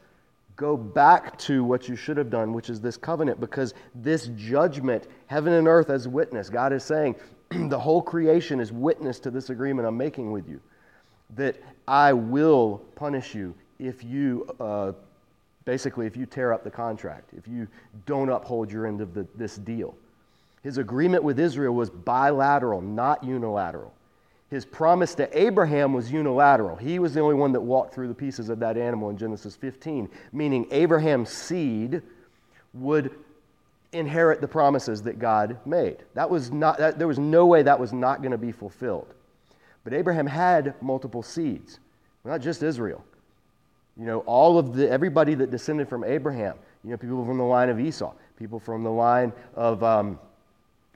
Go 0.57 0.76
back 0.76 1.37
to 1.38 1.64
what 1.64 1.88
you 1.88 1.97
should 1.97 2.17
have 2.17 2.31
done, 2.31 2.53
which 2.53 2.71
is 2.71 2.81
this 2.81 2.97
covenant, 2.97 3.41
because 3.41 3.75
this 3.95 4.29
judgment, 4.37 5.09
heaven 5.26 5.53
and 5.55 5.67
earth 5.67 5.91
as 5.91 6.07
witness, 6.07 6.49
God 6.49 6.73
is 6.73 6.85
saying, 6.85 7.17
the 7.50 7.79
whole 7.79 8.00
creation 8.00 8.61
is 8.61 8.71
witness 8.71 9.19
to 9.21 9.31
this 9.31 9.50
agreement 9.50 9.88
I'm 9.88 9.97
making 9.97 10.31
with 10.31 10.49
you. 10.49 10.61
That 11.35 11.57
I 11.88 12.12
will 12.12 12.83
punish 12.95 13.35
you 13.35 13.53
if 13.81 14.05
you, 14.05 14.47
uh, 14.61 14.93
basically, 15.64 16.07
if 16.07 16.17
you 16.17 16.25
tear 16.25 16.53
up 16.53 16.62
the 16.62 16.71
contract, 16.71 17.31
if 17.37 17.49
you 17.49 17.67
don't 18.07 18.29
uphold 18.29 18.71
your 18.71 18.87
end 18.87 19.00
of 19.00 19.12
the, 19.12 19.26
this 19.35 19.57
deal. 19.57 19.97
His 20.64 20.78
agreement 20.78 21.23
with 21.23 21.38
Israel 21.38 21.75
was 21.75 21.90
bilateral, 21.90 22.80
not 22.80 23.23
unilateral. 23.23 23.92
His 24.49 24.64
promise 24.64 25.14
to 25.16 25.38
Abraham 25.38 25.92
was 25.92 26.11
unilateral. 26.11 26.76
He 26.76 26.99
was 26.99 27.12
the 27.12 27.21
only 27.21 27.35
one 27.35 27.52
that 27.52 27.61
walked 27.61 27.94
through 27.94 28.09
the 28.09 28.14
pieces 28.14 28.49
of 28.49 28.59
that 28.61 28.78
animal 28.78 29.11
in 29.11 29.18
Genesis 29.18 29.54
15, 29.56 30.09
meaning 30.33 30.66
Abraham's 30.71 31.28
seed 31.28 32.00
would 32.73 33.14
inherit 33.92 34.40
the 34.40 34.49
promises 34.49 35.02
that 35.02 35.18
God 35.18 35.59
made. 35.66 35.99
That 36.14 36.30
was 36.30 36.50
not, 36.50 36.78
that, 36.78 36.99
there 36.99 37.09
was 37.09 37.18
no 37.18 37.44
way 37.44 37.62
that 37.62 37.78
was 37.78 37.92
not 37.92 38.23
going 38.23 38.33
to 38.33 38.38
be 38.38 38.50
fulfilled. 38.50 39.12
But 39.85 39.92
Abraham 39.92 40.26
had 40.26 40.75
multiple 40.80 41.23
seeds, 41.23 41.78
not 42.25 42.40
just 42.40 42.62
Israel. 42.62 43.04
You 43.99 44.06
know, 44.06 44.21
all 44.21 44.59
of 44.59 44.75
the, 44.75 44.90
everybody 44.90 45.35
that 45.35 45.50
descended 45.50 45.90
from 45.90 46.04
Abraham, 46.04 46.56
you 46.83 46.90
know, 46.90 46.97
people 46.97 47.25
from 47.26 47.37
the 47.37 47.44
line 47.44 47.68
of 47.68 47.78
Esau, 47.78 48.14
people 48.38 48.59
from 48.59 48.83
the 48.83 48.90
line 48.90 49.30
of 49.54 49.83
um, 49.85 50.18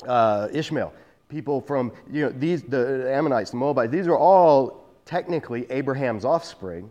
uh, 0.06 0.48
Ishmael, 0.52 0.92
people 1.28 1.60
from, 1.60 1.92
you 2.10 2.24
know, 2.24 2.30
these, 2.30 2.62
the 2.62 3.10
Ammonites, 3.12 3.50
the 3.50 3.56
Moabites, 3.56 3.92
these 3.92 4.06
are 4.06 4.16
all 4.16 4.84
technically 5.04 5.66
Abraham's 5.70 6.24
offspring. 6.24 6.90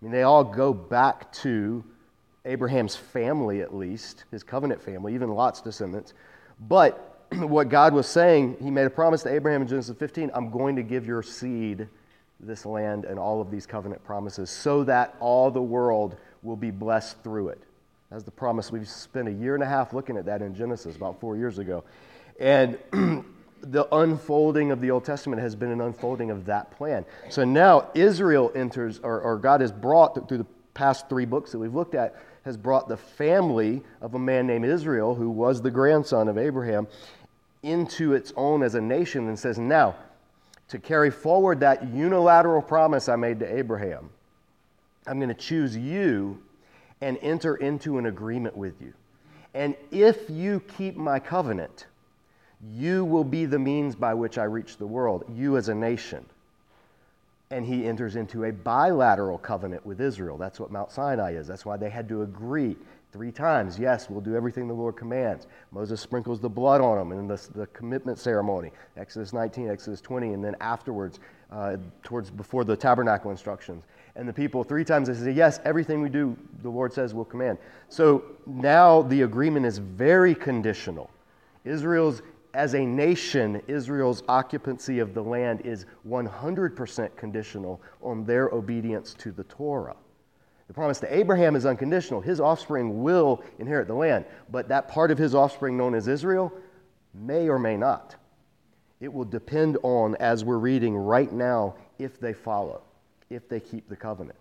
I 0.00 0.04
mean, 0.04 0.12
they 0.12 0.22
all 0.22 0.44
go 0.44 0.72
back 0.72 1.32
to 1.34 1.84
Abraham's 2.44 2.96
family, 2.96 3.60
at 3.60 3.74
least, 3.74 4.24
his 4.30 4.42
covenant 4.42 4.80
family, 4.80 5.14
even 5.14 5.28
Lot's 5.30 5.60
descendants. 5.60 6.14
But 6.68 7.26
what 7.32 7.68
God 7.68 7.92
was 7.92 8.06
saying, 8.06 8.56
He 8.62 8.70
made 8.70 8.86
a 8.86 8.90
promise 8.90 9.22
to 9.24 9.32
Abraham 9.32 9.62
in 9.62 9.68
Genesis 9.68 9.96
15 9.96 10.30
I'm 10.34 10.50
going 10.50 10.76
to 10.76 10.82
give 10.82 11.06
your 11.06 11.22
seed 11.22 11.88
this 12.40 12.64
land 12.64 13.04
and 13.04 13.18
all 13.18 13.40
of 13.40 13.50
these 13.50 13.66
covenant 13.66 14.02
promises 14.04 14.48
so 14.48 14.84
that 14.84 15.16
all 15.18 15.50
the 15.50 15.62
world 15.62 16.16
will 16.42 16.56
be 16.56 16.70
blessed 16.70 17.22
through 17.22 17.48
it. 17.48 17.62
That's 18.10 18.24
the 18.24 18.30
promise. 18.30 18.72
We've 18.72 18.88
spent 18.88 19.28
a 19.28 19.32
year 19.32 19.54
and 19.54 19.62
a 19.62 19.66
half 19.66 19.92
looking 19.92 20.16
at 20.16 20.24
that 20.26 20.40
in 20.40 20.54
Genesis 20.54 20.96
about 20.96 21.20
four 21.20 21.36
years 21.36 21.58
ago. 21.58 21.84
And 22.40 22.78
the 23.60 23.86
unfolding 23.94 24.70
of 24.70 24.80
the 24.80 24.90
Old 24.90 25.04
Testament 25.04 25.42
has 25.42 25.54
been 25.54 25.70
an 25.70 25.80
unfolding 25.80 26.30
of 26.30 26.46
that 26.46 26.70
plan. 26.70 27.04
So 27.28 27.44
now 27.44 27.90
Israel 27.94 28.50
enters, 28.54 28.98
or, 29.00 29.20
or 29.20 29.36
God 29.36 29.60
has 29.60 29.72
brought 29.72 30.28
through 30.28 30.38
the 30.38 30.46
past 30.72 31.08
three 31.08 31.26
books 31.26 31.52
that 31.52 31.58
we've 31.58 31.74
looked 31.74 31.94
at, 31.94 32.16
has 32.44 32.56
brought 32.56 32.88
the 32.88 32.96
family 32.96 33.82
of 34.00 34.14
a 34.14 34.18
man 34.18 34.46
named 34.46 34.64
Israel, 34.64 35.14
who 35.14 35.28
was 35.28 35.60
the 35.60 35.70
grandson 35.70 36.28
of 36.28 36.38
Abraham, 36.38 36.86
into 37.62 38.14
its 38.14 38.32
own 38.36 38.62
as 38.62 38.74
a 38.74 38.80
nation 38.80 39.28
and 39.28 39.38
says, 39.38 39.58
Now, 39.58 39.96
to 40.68 40.78
carry 40.78 41.10
forward 41.10 41.60
that 41.60 41.86
unilateral 41.92 42.62
promise 42.62 43.08
I 43.08 43.16
made 43.16 43.40
to 43.40 43.58
Abraham, 43.58 44.08
I'm 45.06 45.18
going 45.18 45.28
to 45.28 45.34
choose 45.34 45.76
you 45.76 46.40
and 47.00 47.18
enter 47.22 47.56
into 47.56 47.98
an 47.98 48.06
agreement 48.06 48.56
with 48.56 48.80
you. 48.80 48.92
And 49.54 49.74
if 49.90 50.28
you 50.28 50.60
keep 50.76 50.96
my 50.96 51.18
covenant, 51.18 51.86
you 52.74 53.04
will 53.04 53.24
be 53.24 53.46
the 53.46 53.58
means 53.58 53.94
by 53.94 54.14
which 54.14 54.38
I 54.38 54.44
reach 54.44 54.76
the 54.76 54.86
world, 54.86 55.24
you 55.34 55.56
as 55.56 55.68
a 55.68 55.74
nation. 55.74 56.24
And 57.50 57.64
he 57.64 57.86
enters 57.86 58.16
into 58.16 58.44
a 58.44 58.52
bilateral 58.52 59.38
covenant 59.38 59.86
with 59.86 60.00
Israel. 60.00 60.36
That's 60.36 60.60
what 60.60 60.70
Mount 60.70 60.90
Sinai 60.90 61.32
is. 61.32 61.46
That's 61.46 61.64
why 61.64 61.76
they 61.76 61.88
had 61.88 62.08
to 62.10 62.22
agree 62.22 62.76
three 63.12 63.32
times. 63.32 63.78
Yes, 63.78 64.10
we'll 64.10 64.20
do 64.20 64.36
everything 64.36 64.68
the 64.68 64.74
Lord 64.74 64.96
commands. 64.96 65.46
Moses 65.72 66.00
sprinkles 66.00 66.40
the 66.40 66.48
blood 66.48 66.80
on 66.80 66.98
them 66.98 67.18
in 67.18 67.26
the, 67.26 67.40
the 67.54 67.66
commitment 67.68 68.18
ceremony, 68.18 68.70
Exodus 68.96 69.32
19, 69.32 69.70
Exodus 69.70 70.00
20, 70.02 70.34
and 70.34 70.44
then 70.44 70.56
afterwards, 70.60 71.20
uh, 71.50 71.76
towards 72.02 72.30
before 72.30 72.64
the 72.64 72.76
tabernacle 72.76 73.30
instructions. 73.30 73.84
And 74.18 74.28
the 74.28 74.32
people 74.32 74.64
three 74.64 74.84
times 74.84 75.06
they 75.08 75.14
say, 75.14 75.30
Yes, 75.30 75.60
everything 75.64 76.02
we 76.02 76.08
do, 76.08 76.36
the 76.62 76.68
Lord 76.68 76.92
says 76.92 77.14
we'll 77.14 77.24
command. 77.24 77.56
So 77.88 78.24
now 78.46 79.02
the 79.02 79.22
agreement 79.22 79.64
is 79.64 79.78
very 79.78 80.34
conditional. 80.34 81.08
Israel's 81.64 82.20
as 82.54 82.74
a 82.74 82.84
nation, 82.84 83.62
Israel's 83.68 84.24
occupancy 84.26 84.98
of 84.98 85.14
the 85.14 85.22
land 85.22 85.60
is 85.64 85.86
100% 86.08 87.16
conditional 87.16 87.80
on 88.02 88.24
their 88.24 88.48
obedience 88.48 89.14
to 89.14 89.30
the 89.30 89.44
Torah. 89.44 89.94
The 90.66 90.74
promise 90.74 90.98
to 91.00 91.14
Abraham 91.14 91.54
is 91.54 91.66
unconditional. 91.66 92.20
His 92.20 92.40
offspring 92.40 93.02
will 93.02 93.44
inherit 93.58 93.86
the 93.86 93.94
land, 93.94 94.24
but 94.50 94.68
that 94.68 94.88
part 94.88 95.10
of 95.10 95.18
his 95.18 95.34
offspring 95.34 95.76
known 95.76 95.94
as 95.94 96.08
Israel 96.08 96.52
may 97.14 97.48
or 97.48 97.58
may 97.58 97.76
not. 97.76 98.16
It 99.00 99.12
will 99.12 99.24
depend 99.24 99.78
on, 99.84 100.16
as 100.16 100.44
we're 100.44 100.58
reading 100.58 100.96
right 100.96 101.32
now, 101.32 101.76
if 101.98 102.18
they 102.18 102.32
follow, 102.32 102.82
if 103.30 103.48
they 103.48 103.60
keep 103.60 103.88
the 103.88 103.96
covenant. 103.96 104.38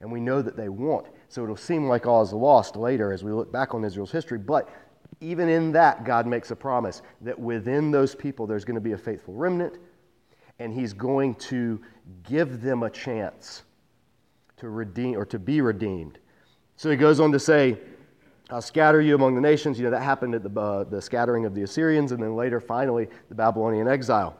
And 0.00 0.10
we 0.10 0.20
know 0.20 0.42
that 0.42 0.56
they 0.56 0.68
won't. 0.68 1.06
So 1.28 1.42
it'll 1.42 1.56
seem 1.56 1.88
like 1.88 2.06
all 2.06 2.22
is 2.22 2.32
lost 2.32 2.76
later 2.76 3.12
as 3.12 3.24
we 3.24 3.32
look 3.32 3.50
back 3.52 3.74
on 3.74 3.84
Israel's 3.84 4.12
history. 4.12 4.38
But 4.38 4.68
even 5.20 5.48
in 5.48 5.72
that, 5.72 6.04
God 6.04 6.26
makes 6.26 6.50
a 6.50 6.56
promise 6.56 7.02
that 7.22 7.38
within 7.38 7.90
those 7.90 8.14
people 8.14 8.46
there's 8.46 8.64
going 8.64 8.76
to 8.76 8.80
be 8.80 8.92
a 8.92 8.98
faithful 8.98 9.34
remnant, 9.34 9.78
and 10.58 10.72
He's 10.72 10.92
going 10.92 11.34
to 11.36 11.80
give 12.22 12.60
them 12.62 12.84
a 12.84 12.90
chance 12.90 13.64
to 14.58 14.68
redeem 14.68 15.16
or 15.16 15.24
to 15.26 15.38
be 15.38 15.60
redeemed. 15.60 16.18
So 16.76 16.90
He 16.90 16.96
goes 16.96 17.18
on 17.18 17.32
to 17.32 17.38
say, 17.38 17.78
I'll 18.50 18.62
scatter 18.62 19.00
you 19.00 19.14
among 19.14 19.34
the 19.34 19.40
nations. 19.40 19.78
You 19.78 19.84
know, 19.84 19.90
that 19.90 20.02
happened 20.02 20.34
at 20.34 20.42
the, 20.42 20.60
uh, 20.60 20.84
the 20.84 21.02
scattering 21.02 21.44
of 21.44 21.54
the 21.54 21.62
Assyrians, 21.62 22.12
and 22.12 22.22
then 22.22 22.34
later, 22.34 22.60
finally, 22.60 23.08
the 23.28 23.34
Babylonian 23.34 23.88
exile. 23.88 24.36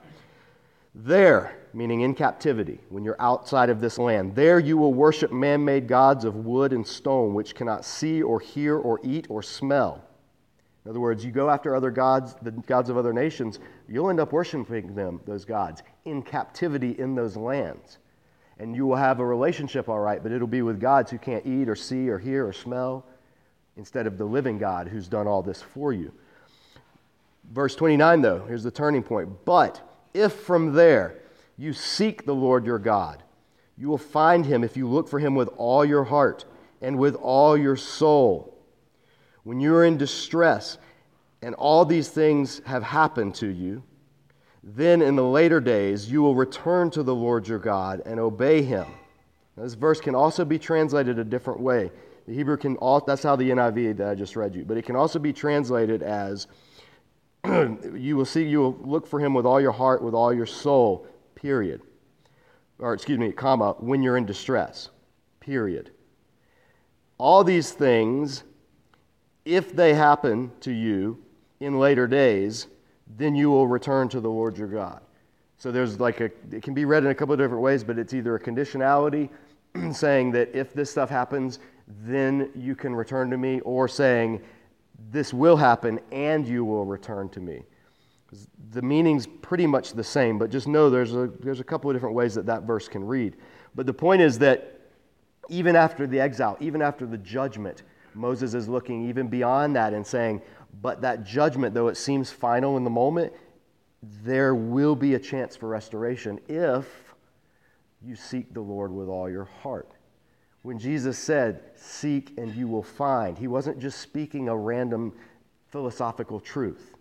There, 0.94 1.58
meaning 1.78 2.00
in 2.00 2.12
captivity, 2.12 2.80
when 2.88 3.04
you're 3.04 3.20
outside 3.20 3.70
of 3.70 3.80
this 3.80 3.98
land, 3.98 4.34
there 4.34 4.58
you 4.58 4.76
will 4.76 4.92
worship 4.92 5.30
man 5.30 5.64
made 5.64 5.86
gods 5.86 6.24
of 6.24 6.34
wood 6.34 6.72
and 6.72 6.84
stone, 6.84 7.34
which 7.34 7.54
cannot 7.54 7.84
see 7.84 8.20
or 8.20 8.40
hear 8.40 8.76
or 8.76 8.98
eat 9.04 9.28
or 9.30 9.44
smell. 9.44 10.02
In 10.84 10.90
other 10.90 10.98
words, 10.98 11.24
you 11.24 11.30
go 11.30 11.48
after 11.48 11.76
other 11.76 11.92
gods, 11.92 12.34
the 12.42 12.50
gods 12.50 12.90
of 12.90 12.96
other 12.96 13.12
nations, 13.12 13.60
you'll 13.88 14.10
end 14.10 14.18
up 14.18 14.32
worshiping 14.32 14.96
them, 14.96 15.20
those 15.24 15.44
gods, 15.44 15.84
in 16.04 16.20
captivity 16.20 16.98
in 16.98 17.14
those 17.14 17.36
lands. 17.36 17.98
And 18.58 18.74
you 18.74 18.84
will 18.84 18.96
have 18.96 19.20
a 19.20 19.24
relationship, 19.24 19.88
all 19.88 20.00
right, 20.00 20.20
but 20.20 20.32
it'll 20.32 20.48
be 20.48 20.62
with 20.62 20.80
gods 20.80 21.12
who 21.12 21.18
can't 21.18 21.46
eat 21.46 21.68
or 21.68 21.76
see 21.76 22.08
or 22.08 22.18
hear 22.18 22.44
or 22.44 22.52
smell 22.52 23.06
instead 23.76 24.08
of 24.08 24.18
the 24.18 24.24
living 24.24 24.58
God 24.58 24.88
who's 24.88 25.06
done 25.06 25.28
all 25.28 25.42
this 25.42 25.62
for 25.62 25.92
you. 25.92 26.12
Verse 27.52 27.76
29, 27.76 28.20
though, 28.20 28.44
here's 28.46 28.64
the 28.64 28.72
turning 28.72 29.04
point. 29.04 29.28
But 29.44 29.80
if 30.12 30.32
from 30.32 30.72
there 30.72 31.14
you 31.58 31.72
seek 31.72 32.24
the 32.24 32.34
Lord 32.34 32.64
your 32.64 32.78
God, 32.78 33.22
you 33.76 33.88
will 33.88 33.98
find 33.98 34.46
him 34.46 34.64
if 34.64 34.76
you 34.76 34.88
look 34.88 35.08
for 35.08 35.18
him 35.18 35.34
with 35.34 35.48
all 35.56 35.84
your 35.84 36.04
heart 36.04 36.44
and 36.80 36.98
with 36.98 37.14
all 37.16 37.56
your 37.56 37.76
soul 37.76 38.54
when 39.48 39.60
you 39.60 39.74
are 39.74 39.84
in 39.84 39.96
distress 39.96 40.76
and 41.40 41.54
all 41.54 41.84
these 41.86 42.08
things 42.08 42.60
have 42.66 42.82
happened 42.82 43.34
to 43.34 43.46
you, 43.46 43.82
then 44.62 45.00
in 45.00 45.16
the 45.16 45.24
later 45.24 45.58
days 45.58 46.10
you 46.10 46.20
will 46.20 46.34
return 46.34 46.90
to 46.90 47.02
the 47.02 47.14
Lord 47.14 47.48
your 47.48 47.58
God 47.58 48.02
and 48.04 48.20
obey 48.20 48.60
him. 48.60 48.86
Now, 49.56 49.62
this 49.62 49.72
verse 49.72 50.02
can 50.02 50.14
also 50.14 50.44
be 50.44 50.58
translated 50.58 51.18
a 51.18 51.24
different 51.24 51.60
way. 51.60 51.90
The 52.26 52.34
Hebrew 52.34 52.58
can 52.58 52.76
all, 52.76 53.00
that's 53.00 53.22
how 53.22 53.36
the 53.36 53.48
NIV 53.48 53.96
that 53.96 54.08
I 54.10 54.14
just 54.14 54.36
read 54.36 54.54
you, 54.54 54.66
but 54.66 54.76
it 54.76 54.84
can 54.84 54.96
also 54.96 55.18
be 55.18 55.32
translated 55.32 56.02
as 56.02 56.46
you 57.46 58.16
will 58.18 58.26
see, 58.26 58.44
you 58.44 58.58
will 58.58 58.78
look 58.82 59.06
for 59.06 59.18
him 59.18 59.32
with 59.32 59.46
all 59.46 59.62
your 59.62 59.72
heart, 59.72 60.02
with 60.02 60.12
all 60.12 60.34
your 60.34 60.44
soul, 60.44 61.06
period. 61.40 61.80
Or 62.78 62.94
excuse 62.94 63.18
me, 63.18 63.32
comma, 63.32 63.74
when 63.78 64.02
you're 64.02 64.16
in 64.16 64.26
distress, 64.26 64.90
period. 65.40 65.90
All 67.18 67.42
these 67.42 67.72
things 67.72 68.44
if 69.48 69.74
they 69.74 69.94
happen 69.94 70.52
to 70.60 70.70
you 70.70 71.18
in 71.60 71.78
later 71.78 72.06
days, 72.06 72.66
then 73.16 73.34
you 73.34 73.48
will 73.48 73.66
return 73.66 74.06
to 74.10 74.20
the 74.20 74.28
Lord 74.28 74.58
your 74.58 74.68
God. 74.68 75.00
So 75.56 75.72
there's 75.72 75.98
like 75.98 76.20
a, 76.20 76.30
it 76.52 76.62
can 76.62 76.74
be 76.74 76.84
read 76.84 77.02
in 77.02 77.10
a 77.10 77.14
couple 77.14 77.32
of 77.32 77.40
different 77.40 77.62
ways, 77.62 77.82
but 77.82 77.98
it's 77.98 78.12
either 78.12 78.34
a 78.34 78.40
conditionality 78.40 79.30
saying 79.92 80.32
that 80.32 80.54
if 80.54 80.74
this 80.74 80.90
stuff 80.90 81.08
happens, 81.08 81.60
then 82.02 82.50
you 82.54 82.76
can 82.76 82.94
return 82.94 83.30
to 83.30 83.38
me, 83.38 83.60
or 83.60 83.88
saying 83.88 84.42
this 85.10 85.32
will 85.32 85.56
happen 85.56 85.98
and 86.12 86.46
you 86.46 86.62
will 86.62 86.84
return 86.84 87.30
to 87.30 87.40
me. 87.40 87.62
The 88.70 88.82
meaning's 88.82 89.26
pretty 89.26 89.66
much 89.66 89.92
the 89.92 90.04
same, 90.04 90.38
but 90.38 90.50
just 90.50 90.68
know 90.68 90.90
there's 90.90 91.14
a, 91.14 91.30
there's 91.40 91.60
a 91.60 91.64
couple 91.64 91.90
of 91.90 91.96
different 91.96 92.14
ways 92.14 92.34
that 92.34 92.46
that 92.46 92.64
verse 92.64 92.88
can 92.88 93.04
read. 93.04 93.36
But 93.74 93.86
the 93.86 93.94
point 93.94 94.20
is 94.20 94.38
that 94.40 94.80
even 95.48 95.76
after 95.76 96.06
the 96.06 96.20
exile, 96.20 96.56
even 96.60 96.82
after 96.82 97.06
the 97.06 97.16
judgment, 97.18 97.82
Moses 98.14 98.54
is 98.54 98.68
looking 98.68 99.08
even 99.08 99.28
beyond 99.28 99.76
that 99.76 99.94
and 99.94 100.06
saying, 100.06 100.42
but 100.82 101.00
that 101.00 101.24
judgment, 101.24 101.74
though 101.74 101.88
it 101.88 101.96
seems 101.96 102.30
final 102.30 102.76
in 102.76 102.84
the 102.84 102.90
moment, 102.90 103.32
there 104.22 104.54
will 104.54 104.94
be 104.94 105.14
a 105.14 105.18
chance 105.18 105.56
for 105.56 105.68
restoration 105.68 106.38
if 106.48 107.14
you 108.02 108.14
seek 108.14 108.52
the 108.52 108.60
Lord 108.60 108.92
with 108.92 109.08
all 109.08 109.28
your 109.28 109.44
heart. 109.44 109.90
When 110.62 110.78
Jesus 110.78 111.18
said, 111.18 111.62
Seek 111.74 112.34
and 112.36 112.54
you 112.54 112.68
will 112.68 112.82
find, 112.82 113.38
he 113.38 113.48
wasn't 113.48 113.78
just 113.78 114.00
speaking 114.00 114.48
a 114.48 114.56
random 114.56 115.12
philosophical 115.68 116.40
truth. 116.40 116.94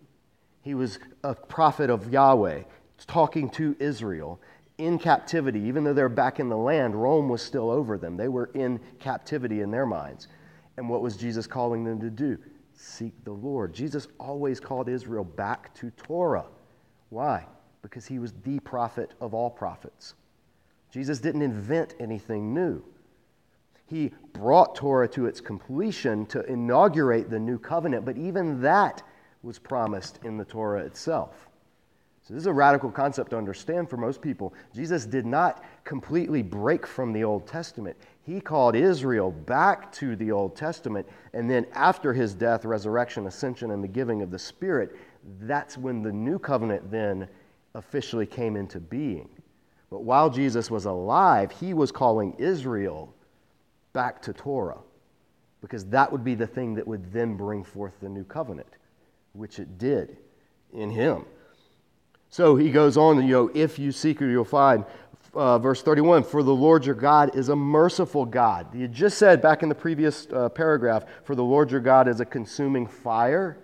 He 0.68 0.74
was 0.74 1.00
a 1.24 1.34
prophet 1.34 1.90
of 1.90 2.12
Yahweh 2.12 2.64
talking 3.08 3.50
to 3.52 3.74
Israel 3.80 4.38
in 4.78 5.00
captivity. 5.00 5.62
Even 5.62 5.86
though 5.86 5.94
they're 5.94 6.10
back 6.10 6.42
in 6.42 6.50
the 6.50 6.58
land, 6.58 6.94
Rome 6.94 7.30
was 7.30 7.42
still 7.42 7.72
over 7.72 7.98
them. 7.98 8.18
They 8.18 8.28
were 8.28 8.50
in 8.54 8.82
captivity 9.00 9.62
in 9.62 9.72
their 9.72 9.86
minds. 9.86 10.28
And 10.76 10.90
what 10.90 11.02
was 11.02 11.16
Jesus 11.16 11.48
calling 11.48 11.86
them 11.86 12.02
to 12.02 12.10
do? 12.10 12.38
Seek 12.74 13.14
the 13.24 13.32
Lord. 13.32 13.74
Jesus 13.74 14.10
always 14.20 14.60
called 14.60 14.90
Israel 14.90 15.24
back 15.24 15.74
to 15.76 15.90
Torah. 15.92 16.48
Why? 17.12 17.46
Because 17.82 18.06
he 18.06 18.20
was 18.20 18.34
the 18.44 18.60
prophet 18.60 19.14
of 19.22 19.34
all 19.34 19.50
prophets. 19.50 20.16
Jesus 20.92 21.20
didn't 21.20 21.44
invent 21.44 21.96
anything 21.98 22.54
new. 22.54 22.84
He 23.86 24.12
brought 24.34 24.76
Torah 24.76 25.08
to 25.08 25.28
its 25.28 25.40
completion 25.40 26.26
to 26.26 26.44
inaugurate 26.44 27.30
the 27.30 27.40
new 27.40 27.58
covenant, 27.58 28.04
but 28.04 28.18
even 28.18 28.60
that 28.64 29.02
was 29.48 29.58
promised 29.58 30.20
in 30.26 30.38
the 30.38 30.44
Torah 30.44 30.82
itself. 30.82 31.48
So, 32.22 32.34
this 32.34 32.42
is 32.42 32.48
a 32.48 32.54
radical 32.54 32.92
concept 32.92 33.30
to 33.30 33.38
understand 33.38 33.90
for 33.90 33.96
most 33.96 34.22
people. 34.22 34.54
Jesus 34.76 35.06
did 35.06 35.26
not 35.26 35.64
completely 35.86 36.44
break 36.44 36.86
from 36.86 37.14
the 37.14 37.24
Old 37.24 37.48
Testament. 37.48 37.96
He 38.24 38.42
called 38.42 38.76
Israel 38.76 39.32
back 39.32 39.90
to 39.94 40.18
the 40.18 40.34
Old 40.34 40.58
Testament, 40.58 41.08
and 41.34 41.50
then 41.50 41.66
after 41.72 42.12
his 42.12 42.34
death, 42.34 42.66
resurrection, 42.66 43.26
ascension, 43.26 43.72
and 43.72 43.82
the 43.82 43.88
giving 43.88 44.22
of 44.22 44.32
the 44.32 44.38
Spirit, 44.38 44.98
that's 45.40 45.78
when 45.78 46.04
the 46.04 46.12
new 46.12 46.38
covenant 46.38 46.92
then 46.92 47.30
officially 47.74 48.26
came 48.26 48.58
into 48.58 48.82
being. 48.82 49.30
But 49.90 50.04
while 50.04 50.30
Jesus 50.30 50.70
was 50.70 50.84
alive, 50.84 51.54
he 51.58 51.74
was 51.74 51.94
calling 51.94 52.34
Israel 52.38 53.16
back 53.94 54.22
to 54.24 54.34
Torah, 54.34 54.80
because 55.62 55.86
that 55.86 56.12
would 56.12 56.26
be 56.26 56.36
the 56.36 56.48
thing 56.48 56.74
that 56.74 56.86
would 56.86 57.14
then 57.14 57.38
bring 57.38 57.64
forth 57.64 57.94
the 58.02 58.10
new 58.10 58.26
covenant, 58.26 58.68
which 59.38 59.60
it 59.60 59.78
did 59.78 60.18
in 60.74 60.90
him. 60.90 61.26
So 62.30 62.56
he 62.56 62.72
goes 62.72 62.98
on, 62.98 63.26
you 63.26 63.32
know, 63.32 63.52
if 63.54 63.80
you 63.80 63.92
seek 63.92 64.20
her, 64.20 64.30
you'll 64.30 64.46
find. 64.46 64.86
Uh, 65.34 65.60
verse 65.60 65.84
31 65.84 66.24
For 66.24 66.42
the 66.42 66.54
Lord 66.54 66.86
your 66.86 66.96
God 66.96 67.36
is 67.36 67.50
a 67.50 67.56
merciful 67.56 68.26
God. 68.26 68.68
He 68.74 68.88
just 68.88 69.18
said 69.18 69.42
back 69.42 69.62
in 69.62 69.70
the 69.70 69.76
previous 69.76 70.28
uh, 70.34 70.50
paragraph, 70.50 71.06
For 71.24 71.36
the 71.36 71.44
Lord 71.44 71.70
your 71.70 71.80
God 71.80 72.08
is 72.08 72.20
a 72.20 72.26
consuming 72.26 72.88
fire. 72.88 73.58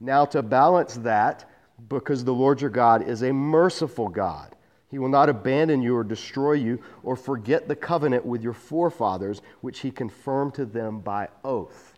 Now, 0.00 0.24
to 0.26 0.42
balance 0.42 0.94
that, 0.94 1.44
because 1.88 2.24
the 2.24 2.32
Lord 2.32 2.60
your 2.60 2.70
God 2.70 3.06
is 3.06 3.22
a 3.22 3.32
merciful 3.32 4.08
God. 4.08 4.54
He 4.90 4.98
will 4.98 5.08
not 5.08 5.28
abandon 5.28 5.82
you 5.82 5.96
or 5.96 6.02
destroy 6.02 6.54
you 6.54 6.82
or 7.02 7.14
forget 7.16 7.68
the 7.68 7.76
covenant 7.76 8.24
with 8.26 8.42
your 8.42 8.52
forefathers, 8.52 9.40
which 9.60 9.80
he 9.80 9.90
confirmed 9.90 10.54
to 10.54 10.64
them 10.64 11.00
by 11.00 11.28
oath. 11.44 11.94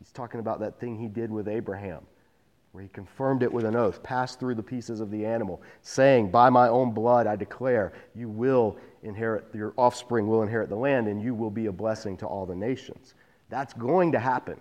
He's 0.00 0.10
talking 0.10 0.40
about 0.40 0.60
that 0.60 0.80
thing 0.80 0.98
he 0.98 1.06
did 1.06 1.30
with 1.30 1.46
Abraham, 1.46 2.00
where 2.72 2.82
he 2.82 2.88
confirmed 2.88 3.42
it 3.42 3.52
with 3.52 3.66
an 3.66 3.76
oath, 3.76 4.02
passed 4.02 4.40
through 4.40 4.54
the 4.54 4.62
pieces 4.62 5.00
of 5.00 5.10
the 5.10 5.26
animal, 5.26 5.62
saying, 5.82 6.30
By 6.30 6.48
my 6.48 6.68
own 6.68 6.92
blood 6.92 7.26
I 7.26 7.36
declare, 7.36 7.92
you 8.14 8.30
will 8.30 8.78
inherit, 9.02 9.44
your 9.54 9.74
offspring 9.76 10.26
will 10.26 10.42
inherit 10.42 10.70
the 10.70 10.76
land, 10.76 11.06
and 11.06 11.22
you 11.22 11.34
will 11.34 11.50
be 11.50 11.66
a 11.66 11.72
blessing 11.72 12.16
to 12.18 12.26
all 12.26 12.46
the 12.46 12.54
nations. 12.54 13.14
That's 13.50 13.74
going 13.74 14.12
to 14.12 14.18
happen. 14.18 14.58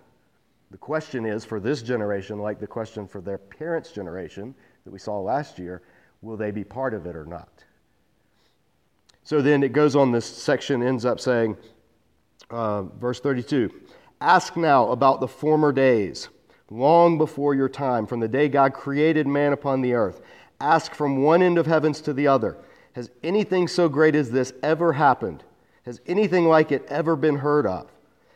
The 0.71 0.77
question 0.77 1.25
is 1.25 1.45
for 1.45 1.59
this 1.59 1.81
generation, 1.81 2.39
like 2.39 2.59
the 2.59 2.67
question 2.67 3.07
for 3.07 3.21
their 3.21 3.37
parents' 3.37 3.91
generation 3.91 4.53
that 4.83 4.91
we 4.91 4.99
saw 4.99 5.19
last 5.19 5.57
year, 5.57 5.81
will 6.21 6.35
they 6.35 6.51
be 6.51 6.65
part 6.65 6.93
of 6.93 7.05
it 7.05 7.15
or 7.15 7.25
not? 7.25 7.63
So 9.23 9.41
then 9.41 9.63
it 9.63 9.71
goes 9.71 9.95
on, 9.95 10.11
this 10.11 10.25
section 10.25 10.83
ends 10.83 11.05
up 11.05 11.19
saying, 11.19 11.55
uh, 12.49 12.83
verse 12.83 13.21
32 13.21 13.71
Ask 14.19 14.57
now 14.57 14.91
about 14.91 15.21
the 15.21 15.27
former 15.27 15.71
days, 15.71 16.27
long 16.71 17.17
before 17.17 17.53
your 17.53 17.69
time, 17.69 18.07
from 18.07 18.19
the 18.19 18.27
day 18.27 18.49
God 18.49 18.73
created 18.73 19.27
man 19.27 19.53
upon 19.53 19.81
the 19.81 19.93
earth. 19.93 20.21
Ask 20.59 20.95
from 20.95 21.21
one 21.21 21.43
end 21.43 21.57
of 21.57 21.67
heavens 21.67 22.01
to 22.01 22.13
the 22.13 22.27
other 22.27 22.57
Has 22.93 23.11
anything 23.21 23.67
so 23.67 23.87
great 23.89 24.15
as 24.15 24.31
this 24.31 24.53
ever 24.63 24.93
happened? 24.93 25.43
Has 25.83 25.99
anything 26.07 26.47
like 26.47 26.71
it 26.71 26.85
ever 26.87 27.15
been 27.15 27.37
heard 27.37 27.65
of? 27.65 27.91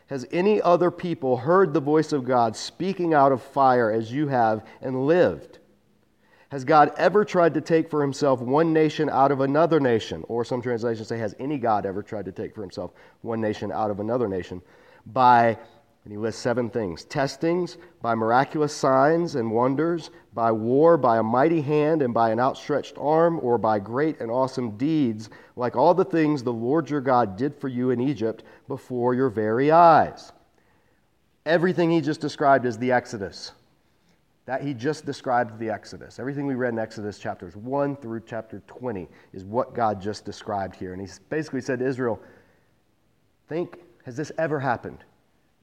Has 0.08 0.26
any 0.30 0.62
other 0.62 0.90
people 0.90 1.36
heard 1.36 1.72
the 1.72 1.80
voice 1.80 2.12
of 2.12 2.24
God 2.24 2.54
speaking 2.54 3.12
out 3.12 3.32
of 3.32 3.42
fire 3.42 3.90
as 3.90 4.12
you 4.12 4.28
have 4.28 4.64
and 4.80 5.06
lived? 5.06 5.58
Has 6.50 6.64
God 6.64 6.92
ever 6.96 7.24
tried 7.24 7.54
to 7.54 7.60
take 7.60 7.90
for 7.90 8.00
himself 8.02 8.40
one 8.40 8.72
nation 8.72 9.10
out 9.10 9.32
of 9.32 9.40
another 9.40 9.80
nation? 9.80 10.24
Or 10.28 10.44
some 10.44 10.62
translations 10.62 11.08
say, 11.08 11.18
Has 11.18 11.34
any 11.40 11.58
God 11.58 11.86
ever 11.86 12.02
tried 12.02 12.26
to 12.26 12.32
take 12.32 12.54
for 12.54 12.60
himself 12.60 12.92
one 13.22 13.40
nation 13.40 13.72
out 13.72 13.90
of 13.90 13.98
another 13.98 14.28
nation? 14.28 14.62
By, 15.06 15.58
and 16.06 16.12
he 16.12 16.18
lists 16.18 16.40
seven 16.40 16.70
things 16.70 17.04
testings, 17.04 17.78
by 18.00 18.14
miraculous 18.14 18.72
signs 18.72 19.34
and 19.34 19.50
wonders, 19.50 20.10
by 20.34 20.52
war, 20.52 20.96
by 20.96 21.18
a 21.18 21.22
mighty 21.22 21.60
hand, 21.60 22.00
and 22.00 22.14
by 22.14 22.30
an 22.30 22.38
outstretched 22.38 22.96
arm, 22.96 23.40
or 23.42 23.58
by 23.58 23.80
great 23.80 24.20
and 24.20 24.30
awesome 24.30 24.76
deeds, 24.76 25.30
like 25.56 25.74
all 25.74 25.94
the 25.94 26.04
things 26.04 26.44
the 26.44 26.52
Lord 26.52 26.88
your 26.88 27.00
God 27.00 27.36
did 27.36 27.56
for 27.56 27.66
you 27.66 27.90
in 27.90 28.00
Egypt 28.00 28.44
before 28.68 29.14
your 29.14 29.28
very 29.28 29.72
eyes. 29.72 30.32
Everything 31.44 31.90
he 31.90 32.00
just 32.00 32.20
described 32.20 32.66
is 32.66 32.78
the 32.78 32.92
Exodus. 32.92 33.50
That 34.44 34.62
he 34.62 34.74
just 34.74 35.06
described 35.06 35.58
the 35.58 35.70
Exodus. 35.70 36.20
Everything 36.20 36.46
we 36.46 36.54
read 36.54 36.72
in 36.72 36.78
Exodus 36.78 37.18
chapters 37.18 37.56
1 37.56 37.96
through 37.96 38.22
chapter 38.24 38.62
20 38.68 39.08
is 39.32 39.44
what 39.44 39.74
God 39.74 40.00
just 40.00 40.24
described 40.24 40.76
here. 40.76 40.92
And 40.92 41.02
he 41.02 41.08
basically 41.30 41.62
said 41.62 41.80
to 41.80 41.84
Israel, 41.84 42.20
Think, 43.48 43.80
has 44.04 44.16
this 44.16 44.30
ever 44.38 44.60
happened? 44.60 44.98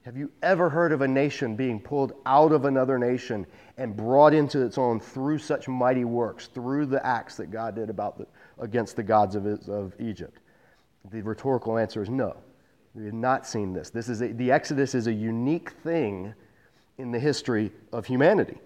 Have 0.04 0.18
you 0.18 0.30
ever 0.42 0.68
heard 0.68 0.92
of 0.92 1.00
a 1.00 1.08
nation 1.08 1.56
being 1.56 1.80
pulled 1.80 2.12
out 2.26 2.52
of 2.52 2.66
another 2.66 2.98
nation 2.98 3.46
and 3.78 3.96
brought 3.96 4.34
into 4.34 4.60
its 4.60 4.76
own 4.76 5.00
through 5.00 5.38
such 5.38 5.66
mighty 5.66 6.04
works, 6.04 6.48
through 6.48 6.86
the 6.86 7.04
acts 7.06 7.36
that 7.38 7.50
God 7.50 7.74
did 7.74 7.88
about 7.88 8.18
the, 8.18 8.26
against 8.58 8.96
the 8.96 9.02
gods 9.02 9.34
of, 9.34 9.46
of 9.46 9.94
Egypt? 9.98 10.40
The 11.10 11.22
rhetorical 11.22 11.78
answer 11.78 12.02
is 12.02 12.10
no. 12.10 12.36
We 12.94 13.06
have 13.06 13.14
not 13.14 13.46
seen 13.46 13.72
this. 13.72 13.88
This 13.88 14.10
is 14.10 14.20
a, 14.20 14.28
the 14.28 14.52
Exodus 14.52 14.94
is 14.94 15.06
a 15.06 15.12
unique 15.12 15.70
thing 15.82 16.34
in 16.98 17.10
the 17.10 17.18
history 17.18 17.72
of 17.90 18.04
humanity 18.04 18.58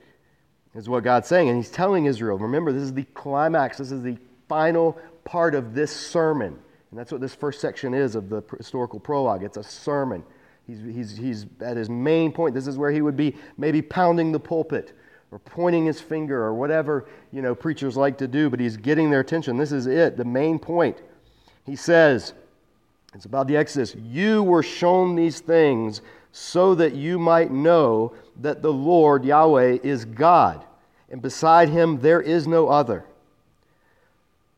is 0.74 0.88
what 0.88 1.04
God's 1.04 1.28
saying. 1.28 1.48
And 1.48 1.56
He's 1.56 1.70
telling 1.70 2.06
Israel, 2.06 2.36
remember, 2.36 2.72
this 2.72 2.82
is 2.82 2.92
the 2.92 3.04
climax, 3.14 3.78
this 3.78 3.92
is 3.92 4.02
the 4.02 4.18
final 4.48 4.98
part 5.24 5.54
of 5.54 5.72
this 5.72 5.94
sermon. 5.94 6.58
And 6.90 6.98
that's 6.98 7.12
what 7.12 7.20
this 7.20 7.34
first 7.34 7.60
section 7.60 7.94
is 7.94 8.16
of 8.16 8.28
the 8.28 8.42
historical 8.56 8.98
prologue. 8.98 9.44
It's 9.44 9.56
a 9.56 9.62
sermon. 9.62 10.24
He's, 10.68 10.80
he's, 10.82 11.16
he's 11.16 11.46
at 11.62 11.78
his 11.78 11.88
main 11.88 12.30
point. 12.30 12.54
This 12.54 12.66
is 12.66 12.76
where 12.76 12.90
he 12.90 13.00
would 13.00 13.16
be 13.16 13.34
maybe 13.56 13.80
pounding 13.80 14.32
the 14.32 14.38
pulpit 14.38 14.92
or 15.32 15.38
pointing 15.38 15.86
his 15.86 16.00
finger 16.00 16.42
or 16.42 16.54
whatever 16.54 17.06
you 17.32 17.40
know 17.40 17.54
preachers 17.54 17.96
like 17.96 18.18
to 18.18 18.28
do, 18.28 18.50
but 18.50 18.60
he's 18.60 18.76
getting 18.76 19.10
their 19.10 19.20
attention. 19.20 19.56
This 19.56 19.72
is 19.72 19.86
it, 19.86 20.18
the 20.18 20.24
main 20.24 20.58
point. 20.58 21.00
He 21.64 21.74
says, 21.74 22.34
it's 23.14 23.24
about 23.24 23.48
the 23.48 23.56
Exodus. 23.56 23.94
You 23.94 24.42
were 24.42 24.62
shown 24.62 25.16
these 25.16 25.40
things 25.40 26.02
so 26.32 26.74
that 26.74 26.94
you 26.94 27.18
might 27.18 27.50
know 27.50 28.14
that 28.40 28.60
the 28.60 28.72
Lord 28.72 29.24
Yahweh 29.24 29.78
is 29.82 30.04
God, 30.04 30.64
and 31.10 31.22
beside 31.22 31.70
him 31.70 32.00
there 32.00 32.20
is 32.20 32.46
no 32.46 32.68
other. 32.68 33.06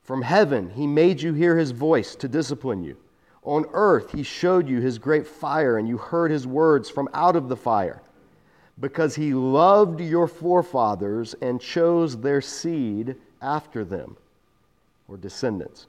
From 0.03 0.23
heaven 0.23 0.71
he 0.71 0.89
made 0.89 1.23
you 1.23 1.35
hear 1.35 1.57
his 1.57 1.71
voice 1.71 2.17
to 2.17 2.27
discipline 2.27 2.83
you. 2.83 2.97
On 3.43 3.65
earth 3.73 4.13
he 4.13 4.23
showed 4.23 4.69
you 4.69 4.81
his 4.81 4.99
great 4.99 5.27
fire, 5.27 5.79
and 5.79 5.89
you 5.89 5.97
heard 5.97 6.31
his 6.31 6.47
words 6.47 6.91
from 6.91 7.09
out 7.15 7.37
of 7.37 7.49
the 7.49 7.57
fire. 7.57 8.03
Because 8.79 9.15
he 9.15 9.35
loved 9.35 10.01
your 10.01 10.27
forefathers 10.27 11.35
and 11.41 11.61
chose 11.61 12.19
their 12.19 12.41
seed 12.41 13.17
after 13.43 13.85
them, 13.85 14.17
or 15.09 15.17
descendants. 15.17 15.87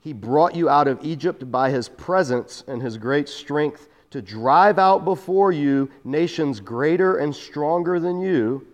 He 0.00 0.12
brought 0.12 0.54
you 0.54 0.68
out 0.68 0.88
of 0.88 1.04
Egypt 1.04 1.50
by 1.50 1.70
his 1.70 1.88
presence 1.88 2.64
and 2.66 2.82
his 2.82 2.98
great 2.98 3.28
strength 3.28 3.88
to 4.10 4.20
drive 4.20 4.78
out 4.78 5.04
before 5.04 5.52
you 5.52 5.90
nations 6.04 6.60
greater 6.60 7.16
and 7.16 7.34
stronger 7.34 7.98
than 7.98 8.20
you, 8.20 8.66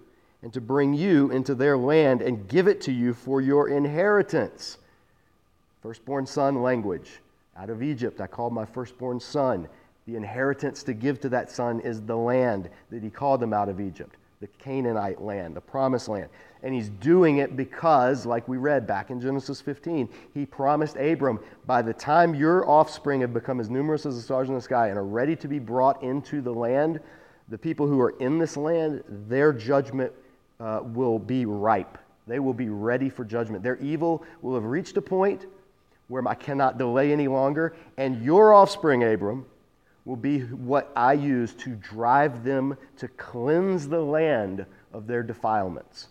and 0.43 0.53
to 0.53 0.61
bring 0.61 0.95
you 0.95 1.31
into 1.31 1.55
their 1.55 1.77
land 1.77 2.23
and 2.23 2.49
give 2.49 2.67
it 2.67 2.81
to 2.83 2.93
you 2.93 3.13
for 3.15 3.41
your 3.41 3.69
inheritance. 3.69 4.79
Firstborn 5.83 6.27
son 6.27 6.63
language. 6.63 7.21
Out 7.59 7.71
of 7.71 7.83
Egypt, 7.83 8.21
I 8.21 8.29
called 8.29 8.53
my 8.53 8.65
firstborn 8.65 9.19
son. 9.19 9.69
The 10.07 10.15
inheritance 10.15 10.85
to 10.85 10.95
give 10.95 11.21
to 11.21 11.29
that 11.31 11.51
son 11.51 11.81
is 11.81 12.01
the 12.01 12.17
land 12.17 12.71
that 12.91 13.03
he 13.03 13.11
called 13.11 13.41
them 13.41 13.53
out 13.53 13.69
of 13.69 13.81
Egypt, 13.81 14.17
the 14.41 14.47
Canaanite 14.47 15.21
land, 15.21 15.57
the 15.57 15.61
promised 15.61 16.09
land. 16.09 16.29
And 16.63 16.73
he's 16.73 16.89
doing 16.89 17.39
it 17.39 17.57
because, 17.57 18.25
like 18.25 18.47
we 18.47 18.57
read 18.59 18.87
back 18.87 19.11
in 19.11 19.21
Genesis 19.21 19.61
15, 19.61 20.09
he 20.33 20.47
promised 20.47 20.97
Abram, 20.97 21.41
by 21.67 21.83
the 21.83 21.93
time 21.93 22.35
your 22.35 22.69
offspring 22.69 23.21
have 23.23 23.35
become 23.35 23.59
as 23.59 23.69
numerous 23.69 24.07
as 24.07 24.15
the 24.15 24.23
stars 24.23 24.49
in 24.49 24.55
the 24.55 24.61
sky 24.61 24.89
and 24.89 24.97
are 24.97 25.05
ready 25.05 25.35
to 25.37 25.49
be 25.49 25.59
brought 25.59 26.01
into 26.03 26.41
the 26.41 26.53
land, 26.53 27.01
the 27.49 27.59
people 27.59 27.89
who 27.89 28.01
are 28.01 28.15
in 28.21 28.39
this 28.39 28.57
land, 28.57 29.03
their 29.29 29.53
judgment 29.53 30.13
uh, 30.61 30.81
will 30.85 31.19
be 31.19 31.45
ripe. 31.45 31.99
They 32.29 32.39
will 32.39 32.55
be 32.55 32.69
ready 32.69 33.09
for 33.09 33.25
judgment. 33.25 33.65
Their 33.65 33.79
evil 33.79 34.25
will 34.43 34.55
have 34.55 34.65
reached 34.65 34.97
a 34.97 35.03
point 35.03 35.47
where 36.09 36.27
I 36.27 36.35
cannot 36.35 36.79
delay 36.79 37.13
any 37.13 37.29
longer, 37.29 37.77
and 37.97 38.23
your 38.25 38.53
offspring, 38.53 39.05
Abram, 39.05 39.47
will 40.05 40.17
be 40.17 40.41
what 40.41 40.91
I 40.97 41.13
use 41.13 41.55
to 41.57 41.71
drive 41.77 42.43
them 42.43 42.77
to 42.97 43.09
cleanse 43.09 43.89
the 43.89 44.01
land 44.01 44.65
of 44.93 45.07
their 45.07 45.23
defilements. 45.23 46.09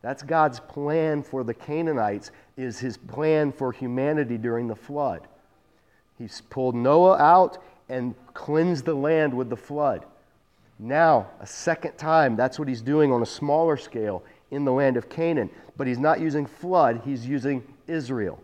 That's 0.00 0.22
God's 0.22 0.60
plan 0.60 1.24
for 1.24 1.42
the 1.42 1.54
Canaanites, 1.54 2.30
is 2.56 2.78
his 2.78 2.96
plan 2.96 3.50
for 3.50 3.72
humanity 3.72 4.38
during 4.38 4.68
the 4.68 4.76
flood. 4.76 5.22
He's 6.18 6.42
pulled 6.48 6.76
Noah 6.76 7.18
out 7.18 7.58
and 7.88 8.14
cleansed 8.32 8.84
the 8.84 8.94
land 8.94 9.34
with 9.34 9.50
the 9.50 9.56
flood. 9.56 10.04
Now, 10.78 11.28
a 11.40 11.46
second 11.46 11.96
time, 11.96 12.36
that's 12.36 12.58
what 12.58 12.68
he's 12.68 12.82
doing 12.82 13.10
on 13.12 13.22
a 13.22 13.26
smaller 13.26 13.76
scale 13.76 14.22
in 14.50 14.64
the 14.64 14.72
land 14.72 14.96
of 14.96 15.08
Canaan. 15.08 15.50
But 15.76 15.86
he's 15.86 15.98
not 15.98 16.20
using 16.20 16.46
flood, 16.46 17.02
he's 17.04 17.26
using 17.26 17.64
Israel. 17.86 18.40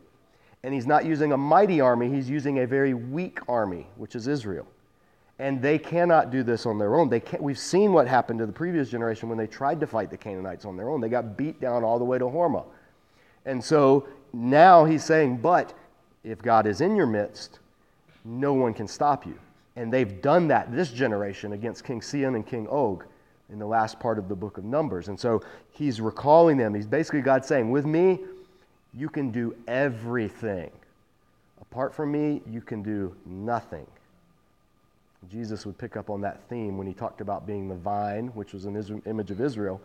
And 0.65 0.73
he's 0.73 0.87
not 0.87 1.05
using 1.05 1.33
a 1.33 1.37
mighty 1.37 1.81
army, 1.81 2.09
he's 2.09 2.31
using 2.31 2.61
a 2.61 2.67
very 2.67 2.95
weak 2.95 3.41
army, 3.49 3.87
which 3.97 4.15
is 4.15 4.29
Israel 4.29 4.67
and 5.43 5.61
they 5.61 5.77
cannot 5.77 6.31
do 6.31 6.45
this 6.45 6.67
on 6.67 6.79
their 6.79 6.95
own. 6.95 7.09
They 7.09 7.19
can't, 7.19 7.43
we've 7.43 7.59
seen 7.59 7.93
what 7.93 8.07
happened 8.07 8.39
to 8.39 8.47
the 8.47 8.53
previous 8.53 8.89
generation 8.89 9.29
when 9.29 9.37
they 9.37 9.49
tried 9.49 9.81
to 9.81 9.89
fight 9.89 10.09
the 10.09 10.17
Canaanites 10.17 10.65
on 10.65 10.77
their 10.77 10.89
own. 10.89 11.01
They 11.01 11.09
got 11.09 11.37
beat 11.37 11.61
down 11.61 11.83
all 11.83 11.99
the 11.99 12.05
way 12.05 12.17
to 12.17 12.27
Hormah. 12.27 12.65
And 13.45 13.63
so 13.63 14.07
now 14.33 14.85
he's 14.85 15.05
saying, 15.05 15.39
but 15.39 15.75
if 16.23 16.41
God 16.41 16.65
is 16.67 16.81
in 16.81 16.95
your 16.95 17.07
midst, 17.07 17.59
no 18.25 18.53
one 18.53 18.73
can 18.73 18.87
stop 18.87 19.27
you. 19.27 19.37
And 19.75 19.93
they've 19.93 20.23
done 20.23 20.47
that 20.47 20.71
this 20.71 20.93
generation 20.93 21.55
against 21.55 21.83
King 21.83 22.03
Sihon 22.03 22.37
and 22.37 22.47
King 22.47 22.69
Og 22.69 23.05
in 23.51 23.59
the 23.59 23.67
last 23.67 23.99
part 23.99 24.19
of 24.19 24.29
the 24.29 24.37
book 24.37 24.59
of 24.59 24.65
Numbers. 24.65 25.09
And 25.09 25.19
so 25.19 25.43
he's 25.71 26.01
recalling 26.01 26.57
them. 26.57 26.73
He's 26.73 26.87
basically 26.87 27.21
God 27.21 27.45
saying, 27.45 27.69
with 27.69 27.85
me, 27.85 28.21
you 28.95 29.09
can 29.09 29.31
do 29.31 29.55
everything. 29.67 30.71
Apart 31.61 31.95
from 31.95 32.13
me, 32.13 32.43
you 32.51 32.61
can 32.61 32.83
do 32.83 33.15
nothing. 33.25 33.87
Jesus 35.31 35.65
would 35.65 35.79
pick 35.79 35.97
up 35.97 36.11
on 36.11 36.21
that 36.23 36.41
theme 36.49 36.77
when 36.77 36.87
he 36.87 36.93
talked 36.93 37.21
about 37.21 37.47
being 37.47 37.69
the 37.69 37.75
vine, 37.75 38.29
which 38.29 38.53
was 38.53 38.65
an 38.65 39.03
image 39.07 39.31
of 39.31 39.41
Israel, 39.41 39.81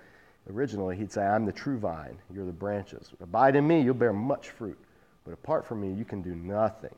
originally, 0.52 0.96
he'd 0.98 1.12
say, 1.12 1.26
I'm 1.26 1.46
the 1.46 1.52
true 1.52 1.78
vine, 1.78 2.18
you're 2.34 2.46
the 2.46 2.52
branches. 2.52 3.12
Abide 3.22 3.56
in 3.56 3.68
me, 3.68 3.82
you'll 3.82 3.94
bear 3.94 4.14
much 4.14 4.50
fruit. 4.50 4.78
But 5.26 5.34
apart 5.34 5.66
from 5.66 5.82
me, 5.82 5.92
you 5.92 6.06
can 6.06 6.22
do 6.22 6.36
nothing. 6.36 6.96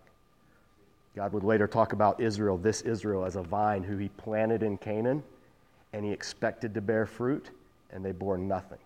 God 1.15 1.33
would 1.33 1.43
later 1.43 1.67
talk 1.67 1.93
about 1.93 2.19
Israel, 2.21 2.57
this 2.57 2.81
Israel, 2.81 3.25
as 3.25 3.35
a 3.35 3.41
vine 3.41 3.83
who 3.83 3.97
he 3.97 4.09
planted 4.09 4.63
in 4.63 4.77
Canaan, 4.77 5.23
and 5.91 6.05
he 6.05 6.11
expected 6.11 6.73
to 6.75 6.81
bear 6.81 7.05
fruit, 7.05 7.49
and 7.91 8.05
they 8.05 8.11
bore 8.11 8.37
nothing. 8.37 8.77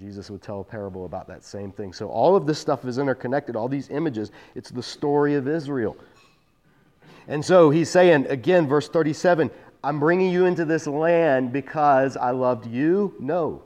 Jesus 0.00 0.30
would 0.30 0.40
tell 0.40 0.60
a 0.60 0.64
parable 0.64 1.04
about 1.04 1.28
that 1.28 1.44
same 1.44 1.70
thing. 1.70 1.92
So 1.92 2.08
all 2.08 2.34
of 2.34 2.46
this 2.46 2.58
stuff 2.58 2.86
is 2.86 2.96
interconnected, 2.96 3.54
all 3.54 3.68
these 3.68 3.90
images. 3.90 4.32
It's 4.54 4.70
the 4.70 4.82
story 4.82 5.34
of 5.34 5.46
Israel. 5.46 5.94
And 7.28 7.44
so 7.44 7.68
he's 7.68 7.90
saying, 7.90 8.26
again, 8.28 8.66
verse 8.66 8.88
37, 8.88 9.50
I'm 9.84 10.00
bringing 10.00 10.32
you 10.32 10.46
into 10.46 10.64
this 10.64 10.86
land 10.86 11.52
because 11.52 12.16
I 12.16 12.30
loved 12.30 12.66
you? 12.66 13.14
No. 13.20 13.62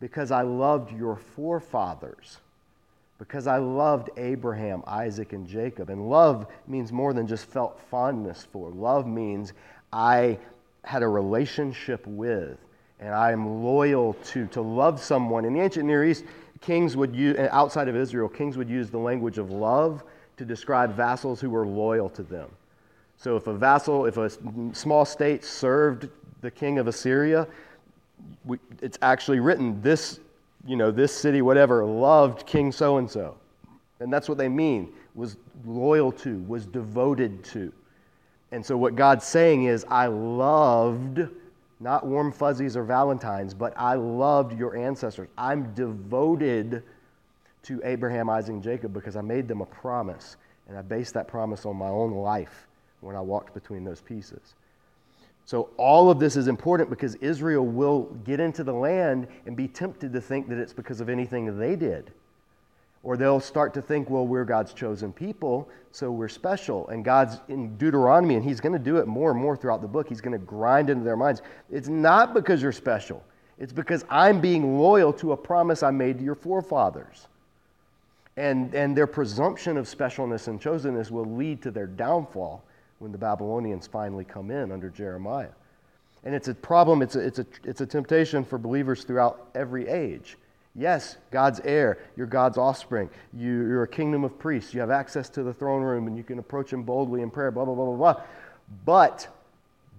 Because 0.00 0.30
I 0.30 0.42
loved 0.42 0.96
your 0.96 1.16
forefathers. 1.16 2.38
Because 3.18 3.48
I 3.48 3.56
loved 3.56 4.10
Abraham, 4.16 4.84
Isaac, 4.86 5.32
and 5.32 5.48
Jacob. 5.48 5.90
And 5.90 6.08
love 6.08 6.46
means 6.68 6.92
more 6.92 7.12
than 7.12 7.26
just 7.26 7.44
felt 7.46 7.80
fondness 7.90 8.46
for. 8.52 8.70
Love 8.70 9.04
means 9.08 9.52
I 9.92 10.38
had 10.84 11.02
a 11.02 11.08
relationship 11.08 12.06
with 12.06 12.58
and 13.00 13.14
I 13.14 13.32
am 13.32 13.62
loyal 13.62 14.14
to. 14.14 14.46
To 14.48 14.60
love 14.60 15.00
someone. 15.00 15.44
In 15.44 15.54
the 15.54 15.60
ancient 15.60 15.86
Near 15.86 16.04
East, 16.04 16.24
kings 16.60 16.96
would 16.96 17.14
use, 17.14 17.38
uh, 17.38 17.48
outside 17.52 17.88
of 17.88 17.96
Israel, 17.96 18.28
kings 18.28 18.56
would 18.56 18.68
use 18.68 18.90
the 18.90 18.98
language 18.98 19.38
of 19.38 19.50
love 19.50 20.02
to 20.36 20.44
describe 20.44 20.94
vassals 20.94 21.40
who 21.40 21.50
were 21.50 21.66
loyal 21.66 22.08
to 22.10 22.22
them. 22.22 22.48
So 23.16 23.36
if 23.36 23.46
a 23.48 23.54
vassal, 23.54 24.06
if 24.06 24.16
a 24.16 24.30
small 24.72 25.04
state 25.04 25.44
served 25.44 26.08
the 26.40 26.50
king 26.50 26.78
of 26.78 26.86
Assyria, 26.86 27.48
we, 28.44 28.58
it's 28.80 28.98
actually 29.02 29.40
written 29.40 29.80
this, 29.82 30.20
you 30.66 30.76
know, 30.76 30.90
this 30.90 31.14
city, 31.14 31.42
whatever, 31.42 31.84
loved 31.84 32.46
King 32.46 32.70
so 32.70 32.98
and 32.98 33.10
so. 33.10 33.36
And 34.00 34.12
that's 34.12 34.28
what 34.28 34.38
they 34.38 34.48
mean, 34.48 34.92
was 35.14 35.36
loyal 35.66 36.12
to, 36.12 36.42
was 36.46 36.66
devoted 36.66 37.42
to. 37.46 37.72
And 38.52 38.64
so 38.64 38.76
what 38.76 38.94
God's 38.94 39.26
saying 39.26 39.64
is, 39.64 39.84
I 39.88 40.06
loved 40.06 41.28
not 41.80 42.06
warm 42.06 42.32
fuzzies 42.32 42.76
or 42.76 42.82
Valentine's, 42.82 43.54
but 43.54 43.72
I 43.76 43.94
loved 43.94 44.58
your 44.58 44.76
ancestors. 44.76 45.28
I'm 45.36 45.72
devoted 45.74 46.82
to 47.64 47.80
Abraham, 47.84 48.28
Isaac, 48.30 48.54
and 48.54 48.62
Jacob 48.62 48.92
because 48.92 49.16
I 49.16 49.20
made 49.20 49.46
them 49.48 49.60
a 49.60 49.66
promise, 49.66 50.36
and 50.68 50.76
I 50.76 50.82
based 50.82 51.14
that 51.14 51.28
promise 51.28 51.66
on 51.66 51.76
my 51.76 51.88
own 51.88 52.12
life 52.12 52.66
when 53.00 53.14
I 53.14 53.20
walked 53.20 53.54
between 53.54 53.84
those 53.84 54.00
pieces. 54.00 54.54
So, 55.44 55.70
all 55.78 56.10
of 56.10 56.18
this 56.18 56.36
is 56.36 56.46
important 56.46 56.90
because 56.90 57.14
Israel 57.16 57.64
will 57.64 58.02
get 58.24 58.38
into 58.38 58.62
the 58.62 58.72
land 58.72 59.28
and 59.46 59.56
be 59.56 59.66
tempted 59.66 60.12
to 60.12 60.20
think 60.20 60.48
that 60.48 60.58
it's 60.58 60.74
because 60.74 61.00
of 61.00 61.08
anything 61.08 61.58
they 61.58 61.74
did. 61.74 62.10
Or 63.08 63.16
they'll 63.16 63.40
start 63.40 63.72
to 63.72 63.80
think, 63.80 64.10
well, 64.10 64.26
we're 64.26 64.44
God's 64.44 64.74
chosen 64.74 65.14
people, 65.14 65.66
so 65.92 66.10
we're 66.10 66.28
special. 66.28 66.86
And 66.88 67.02
God's 67.02 67.40
in 67.48 67.74
Deuteronomy, 67.78 68.34
and 68.34 68.44
He's 68.44 68.60
going 68.60 68.74
to 68.74 68.78
do 68.78 68.98
it 68.98 69.06
more 69.06 69.30
and 69.30 69.40
more 69.40 69.56
throughout 69.56 69.80
the 69.80 69.88
book. 69.88 70.06
He's 70.06 70.20
going 70.20 70.38
to 70.38 70.44
grind 70.44 70.90
into 70.90 71.04
their 71.04 71.16
minds. 71.16 71.40
It's 71.70 71.88
not 71.88 72.34
because 72.34 72.60
you're 72.60 72.70
special, 72.70 73.24
it's 73.58 73.72
because 73.72 74.04
I'm 74.10 74.42
being 74.42 74.76
loyal 74.78 75.14
to 75.14 75.32
a 75.32 75.36
promise 75.38 75.82
I 75.82 75.90
made 75.90 76.18
to 76.18 76.24
your 76.24 76.34
forefathers. 76.34 77.28
And, 78.36 78.74
and 78.74 78.94
their 78.94 79.06
presumption 79.06 79.78
of 79.78 79.86
specialness 79.86 80.48
and 80.48 80.60
chosenness 80.60 81.10
will 81.10 81.24
lead 81.24 81.62
to 81.62 81.70
their 81.70 81.86
downfall 81.86 82.62
when 82.98 83.10
the 83.10 83.16
Babylonians 83.16 83.86
finally 83.86 84.26
come 84.26 84.50
in 84.50 84.70
under 84.70 84.90
Jeremiah. 84.90 85.48
And 86.24 86.34
it's 86.34 86.48
a 86.48 86.54
problem, 86.54 87.00
it's 87.00 87.16
a, 87.16 87.20
it's 87.20 87.38
a, 87.38 87.46
it's 87.64 87.80
a 87.80 87.86
temptation 87.86 88.44
for 88.44 88.58
believers 88.58 89.04
throughout 89.04 89.48
every 89.54 89.88
age. 89.88 90.36
Yes, 90.74 91.16
God's 91.30 91.60
heir. 91.64 91.98
You're 92.16 92.26
God's 92.26 92.58
offspring. 92.58 93.10
You, 93.32 93.62
are 93.72 93.82
a 93.82 93.88
kingdom 93.88 94.24
of 94.24 94.38
priests. 94.38 94.72
You 94.74 94.80
have 94.80 94.90
access 94.90 95.28
to 95.30 95.42
the 95.42 95.52
throne 95.52 95.82
room 95.82 96.06
and 96.06 96.16
you 96.16 96.22
can 96.22 96.38
approach 96.38 96.72
Him 96.72 96.82
boldly 96.82 97.22
in 97.22 97.30
prayer, 97.30 97.50
blah, 97.50 97.64
blah, 97.64 97.74
blah, 97.74 97.84
blah, 97.86 97.96
blah. 97.96 98.22
But 98.84 99.28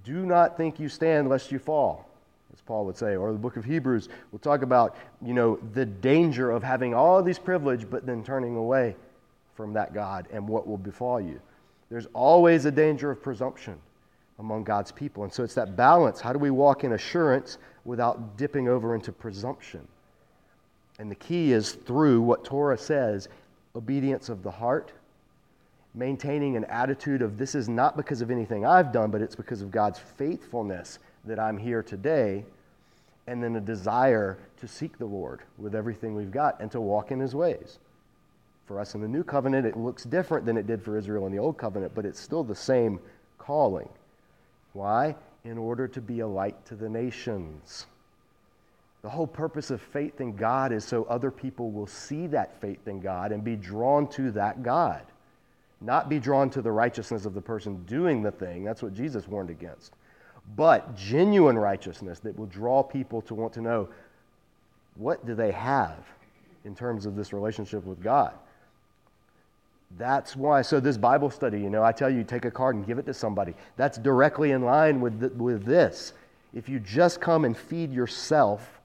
do 0.04 0.26
not 0.26 0.58
think 0.58 0.80
you 0.80 0.88
stand 0.88 1.28
lest 1.28 1.52
you 1.52 1.60
fall, 1.60 2.08
as 2.54 2.62
Paul 2.62 2.86
would 2.86 2.98
say. 2.98 3.16
Or 3.16 3.32
the 3.32 3.38
book 3.38 3.58
of 3.58 3.66
Hebrews 3.66 4.10
will 4.32 4.40
talk 4.40 4.62
about, 4.62 4.96
you 5.22 5.34
know, 5.34 5.60
the 5.74 5.86
danger 5.86 6.52
of 6.52 6.64
having 6.64 6.94
all 6.94 7.22
these 7.22 7.40
privilege 7.40 7.90
but 7.90 8.06
then 8.06 8.24
turning 8.24 8.56
away 8.56 8.96
from 9.56 9.74
that 9.74 9.94
God 9.94 10.28
and 10.32 10.48
what 10.48 10.66
will 10.68 10.78
befall 10.78 11.20
you. 11.20 11.42
There's 11.90 12.08
always 12.14 12.66
a 12.66 12.72
danger 12.72 13.12
of 13.12 13.22
presumption 13.22 13.78
among 14.38 14.64
God's 14.64 14.92
people. 14.92 15.24
And 15.24 15.34
so 15.34 15.44
it's 15.44 15.56
that 15.56 15.76
balance. 15.76 16.22
How 16.22 16.32
do 16.32 16.40
we 16.40 16.50
walk 16.50 16.84
in 16.84 16.94
assurance 16.94 17.58
without 17.84 18.38
dipping 18.38 18.70
over 18.70 18.96
into 18.96 19.12
presumption? 19.12 19.86
And 21.00 21.10
the 21.10 21.16
key 21.16 21.54
is 21.54 21.72
through 21.72 22.22
what 22.22 22.44
Torah 22.44 22.78
says 22.78 23.30
obedience 23.76 24.30
of 24.30 24.44
the 24.44 24.52
heart, 24.52 24.92
maintaining 25.96 26.58
an 26.58 26.66
attitude 26.66 27.22
of 27.22 27.38
this 27.38 27.56
is 27.56 27.70
not 27.70 27.96
because 27.96 28.22
of 28.22 28.30
anything 28.30 28.66
I've 28.66 28.92
done, 28.92 29.10
but 29.10 29.22
it's 29.22 29.36
because 29.36 29.62
of 29.62 29.72
God's 29.72 30.00
faithfulness 30.00 31.00
that 31.26 31.40
I'm 31.40 31.58
here 31.58 31.82
today, 31.82 32.44
and 33.28 33.42
then 33.42 33.56
a 33.56 33.62
desire 33.62 34.38
to 34.60 34.68
seek 34.68 34.98
the 34.98 35.06
Lord 35.06 35.42
with 35.58 35.74
everything 35.74 36.16
we've 36.16 36.32
got 36.32 36.60
and 36.60 36.70
to 36.72 36.82
walk 36.82 37.12
in 37.12 37.20
his 37.20 37.34
ways. 37.34 37.80
For 38.66 38.80
us 38.80 38.94
in 38.94 39.02
the 39.02 39.08
new 39.08 39.24
covenant, 39.24 39.66
it 39.66 39.78
looks 39.78 40.04
different 40.04 40.46
than 40.46 40.58
it 40.58 40.68
did 40.68 40.84
for 40.84 40.98
Israel 40.98 41.26
in 41.26 41.32
the 41.32 41.40
old 41.40 41.58
covenant, 41.58 41.94
but 41.96 42.06
it's 42.06 42.20
still 42.20 42.44
the 42.44 42.56
same 42.56 43.00
calling. 43.38 43.90
Why? 44.74 45.16
In 45.44 45.58
order 45.58 45.88
to 45.88 46.02
be 46.02 46.20
a 46.20 46.28
light 46.28 46.66
to 46.66 46.76
the 46.76 46.90
nations. 46.90 47.86
The 49.02 49.10
whole 49.10 49.28
purpose 49.28 49.72
of 49.72 49.82
faith 49.82 50.20
in 50.20 50.36
God 50.36 50.74
is 50.74 50.84
so 50.84 51.06
other 51.06 51.32
people 51.32 51.72
will 51.72 51.88
see 51.88 52.28
that 52.28 52.60
faith 52.60 52.88
in 52.88 53.00
God 53.00 53.32
and 53.32 53.44
be 53.44 53.56
drawn 53.56 54.08
to 54.10 54.32
that 54.32 54.62
God, 54.62 55.04
not 55.80 56.10
be 56.10 56.20
drawn 56.20 56.50
to 56.52 56.62
the 56.62 56.72
righteousness 56.72 57.26
of 57.26 57.34
the 57.34 57.42
person 57.42 57.84
doing 57.86 58.22
the 58.22 58.32
thing. 58.32 58.64
That's 58.66 58.84
what 58.84 58.94
Jesus 58.94 59.28
warned 59.28 59.50
against. 59.50 59.94
But 60.56 60.96
genuine 60.98 61.58
righteousness 61.58 62.20
that 62.20 62.38
will 62.38 62.48
draw 62.48 62.84
people 62.84 63.22
to 63.24 63.36
want 63.36 63.54
to 63.54 63.62
know 63.62 63.88
what 64.96 65.26
do 65.26 65.34
they 65.34 65.52
have 65.52 66.06
in 66.66 66.76
terms 66.76 67.06
of 67.06 67.16
this 67.16 67.32
relationship 67.32 67.86
with 67.86 68.02
God. 68.04 68.34
That's 69.98 70.36
why. 70.36 70.62
So, 70.62 70.80
this 70.80 70.98
Bible 70.98 71.30
study, 71.30 71.60
you 71.60 71.70
know, 71.70 71.84
I 71.84 71.92
tell 71.92 72.10
you, 72.10 72.24
take 72.24 72.46
a 72.46 72.52
card 72.52 72.76
and 72.76 72.86
give 72.86 73.00
it 73.00 73.06
to 73.08 73.14
somebody. 73.14 73.56
That's 73.76 73.98
directly 73.98 74.52
in 74.52 74.64
line 74.64 75.02
with, 75.02 75.20
the, 75.20 75.30
with 75.30 75.66
this. 75.66 76.14
If 76.54 76.70
you 76.70 76.80
just 76.80 77.22
come 77.22 77.46
and 77.46 77.58
feed 77.58 77.92
yourself, 77.92 78.79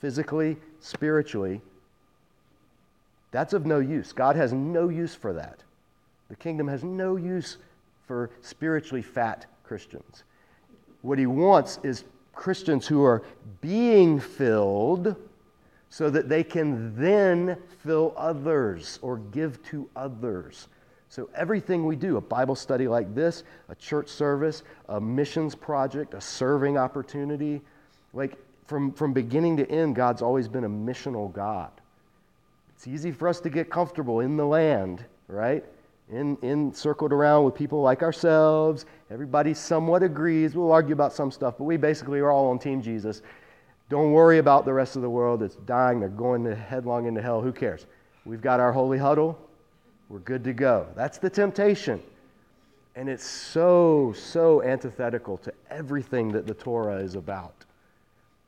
physically, 0.00 0.56
spiritually, 0.80 1.60
that's 3.30 3.52
of 3.52 3.66
no 3.66 3.80
use. 3.80 4.12
God 4.12 4.36
has 4.36 4.52
no 4.52 4.88
use 4.88 5.14
for 5.14 5.32
that. 5.34 5.58
The 6.28 6.36
kingdom 6.36 6.68
has 6.68 6.82
no 6.84 7.16
use 7.16 7.58
for 8.06 8.30
spiritually 8.40 9.02
fat 9.02 9.46
Christians. 9.64 10.24
What 11.02 11.18
he 11.18 11.26
wants 11.26 11.78
is 11.82 12.04
Christians 12.34 12.86
who 12.86 13.02
are 13.04 13.22
being 13.60 14.20
filled 14.20 15.16
so 15.90 16.10
that 16.10 16.28
they 16.28 16.44
can 16.44 16.94
then 16.96 17.56
fill 17.82 18.12
others 18.16 18.98
or 19.02 19.18
give 19.18 19.62
to 19.64 19.88
others. 19.96 20.68
So, 21.08 21.30
everything 21.34 21.86
we 21.86 21.94
do, 21.94 22.16
a 22.16 22.20
Bible 22.20 22.56
study 22.56 22.88
like 22.88 23.14
this, 23.14 23.44
a 23.68 23.74
church 23.74 24.08
service, 24.08 24.64
a 24.88 25.00
missions 25.00 25.54
project, 25.54 26.14
a 26.14 26.20
serving 26.20 26.76
opportunity, 26.76 27.62
like 28.12 28.36
from, 28.66 28.92
from 28.92 29.12
beginning 29.12 29.56
to 29.58 29.70
end, 29.70 29.94
God's 29.94 30.22
always 30.22 30.48
been 30.48 30.64
a 30.64 30.68
missional 30.68 31.32
God. 31.32 31.70
It's 32.74 32.86
easy 32.86 33.12
for 33.12 33.28
us 33.28 33.40
to 33.40 33.50
get 33.50 33.70
comfortable 33.70 34.20
in 34.20 34.36
the 34.36 34.44
land, 34.44 35.04
right? 35.28 35.64
In, 36.10 36.36
in 36.42 36.74
circled 36.74 37.12
around 37.12 37.44
with 37.44 37.54
people 37.54 37.80
like 37.80 38.02
ourselves. 38.02 38.84
Everybody 39.10 39.54
somewhat 39.54 40.02
agrees. 40.02 40.54
We'll 40.54 40.72
argue 40.72 40.92
about 40.92 41.12
some 41.12 41.30
stuff, 41.30 41.54
but 41.58 41.64
we 41.64 41.76
basically 41.76 42.18
are 42.20 42.30
all 42.30 42.50
on 42.50 42.58
Team 42.58 42.82
Jesus. 42.82 43.22
Don't 43.88 44.12
worry 44.12 44.38
about 44.38 44.64
the 44.64 44.72
rest 44.72 44.96
of 44.96 45.02
the 45.02 45.10
world. 45.10 45.40
that's 45.40 45.56
dying. 45.56 46.00
They're 46.00 46.08
going 46.08 46.44
to 46.44 46.54
headlong 46.54 47.06
into 47.06 47.22
hell. 47.22 47.40
Who 47.40 47.52
cares? 47.52 47.86
We've 48.24 48.42
got 48.42 48.58
our 48.58 48.72
holy 48.72 48.98
huddle. 48.98 49.38
We're 50.08 50.18
good 50.20 50.44
to 50.44 50.52
go. 50.52 50.88
That's 50.96 51.18
the 51.18 51.30
temptation. 51.30 52.02
And 52.96 53.08
it's 53.08 53.24
so, 53.24 54.12
so 54.16 54.62
antithetical 54.62 55.36
to 55.38 55.52
everything 55.70 56.32
that 56.32 56.46
the 56.46 56.54
Torah 56.54 56.96
is 56.96 57.14
about 57.14 57.65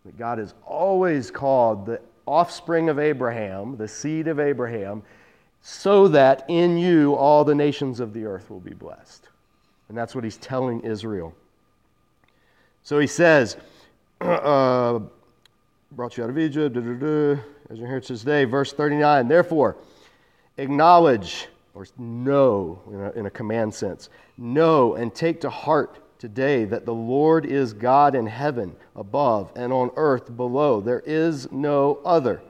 that 0.08 0.16
God 0.16 0.38
has 0.38 0.54
always 0.64 1.30
called 1.30 1.84
the 1.84 2.00
offspring 2.24 2.88
of 2.88 2.98
Abraham, 2.98 3.76
the 3.76 3.86
seed 3.86 4.26
of 4.26 4.40
Abraham, 4.40 5.02
so 5.60 6.08
that 6.08 6.46
in 6.48 6.78
you 6.78 7.14
all 7.14 7.44
the 7.44 7.54
nations 7.54 8.00
of 8.00 8.14
the 8.14 8.24
earth 8.24 8.48
will 8.48 8.58
be 8.58 8.72
blessed. 8.72 9.28
And 9.90 9.98
that's 9.98 10.14
what 10.14 10.24
he's 10.24 10.38
telling 10.38 10.80
Israel. 10.80 11.34
So 12.84 12.98
he 12.98 13.06
says, 13.06 13.58
uh, 14.22 15.00
brought 15.92 16.16
you 16.16 16.24
out 16.24 16.30
of 16.30 16.38
Egypt, 16.38 16.74
da, 16.74 16.80
da, 16.80 16.94
da, 16.94 17.42
as 17.68 17.76
your 17.76 17.84
inheritance 17.84 18.20
today. 18.20 18.46
Verse 18.46 18.72
39, 18.72 19.28
therefore, 19.28 19.76
acknowledge, 20.56 21.48
or 21.74 21.86
know 21.98 22.80
in 22.90 22.98
a, 22.98 23.10
in 23.10 23.26
a 23.26 23.30
command 23.30 23.74
sense, 23.74 24.08
know 24.38 24.94
and 24.94 25.14
take 25.14 25.38
to 25.42 25.50
heart 25.50 25.98
today 26.18 26.64
that 26.64 26.84
the 26.84 26.94
Lord 26.94 27.46
is 27.46 27.72
God 27.72 28.14
in 28.14 28.26
heaven 28.26 28.74
above 28.96 29.52
and 29.54 29.72
on 29.72 29.90
earth 29.96 30.36
below. 30.36 30.80
There 30.80 31.02
is 31.06 31.50
no 31.52 32.00
other. 32.04 32.42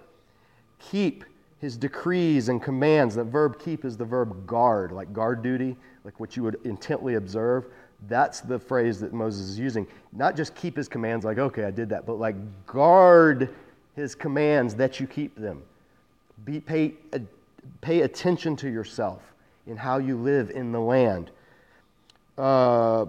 Keep 0.79 1.25
his 1.61 1.77
decrees 1.77 2.49
and 2.49 2.63
commands. 2.63 3.15
The 3.17 3.25
verb 3.25 3.59
keep 3.59 3.85
is 3.85 3.97
the 3.97 4.05
verb 4.05 4.47
guard, 4.47 4.93
like 4.93 5.13
guard 5.13 5.43
duty, 5.43 5.77
like 6.05 6.19
what 6.21 6.37
you 6.37 6.43
would 6.43 6.61
intently 6.65 7.17
observe. 7.17 7.67
That's 8.09 8.41
the 8.41 8.59
phrase 8.59 9.01
that 9.01 9.13
Moses 9.13 9.49
is 9.49 9.59
using. 9.59 9.87
Not 10.13 10.37
just 10.37 10.55
keep 10.55 10.77
his 10.77 10.89
commands, 10.89 11.25
like, 11.25 11.39
okay, 11.39 11.65
I 11.65 11.71
did 11.71 11.89
that, 11.89 12.07
but 12.07 12.15
like 12.15 12.37
guard 12.67 13.55
his 13.97 14.15
commands 14.15 14.75
that 14.77 15.01
you 15.01 15.07
keep 15.07 15.35
them. 15.37 15.63
Be, 16.45 16.61
pay, 16.61 16.95
pay 17.81 18.03
attention 18.03 18.55
to 18.57 18.71
yourself 18.71 19.23
in 19.67 19.77
how 19.77 19.99
you 19.99 20.17
live 20.17 20.51
in 20.51 20.71
the 20.71 20.81
land. 20.81 21.33
Uh, 22.39 23.07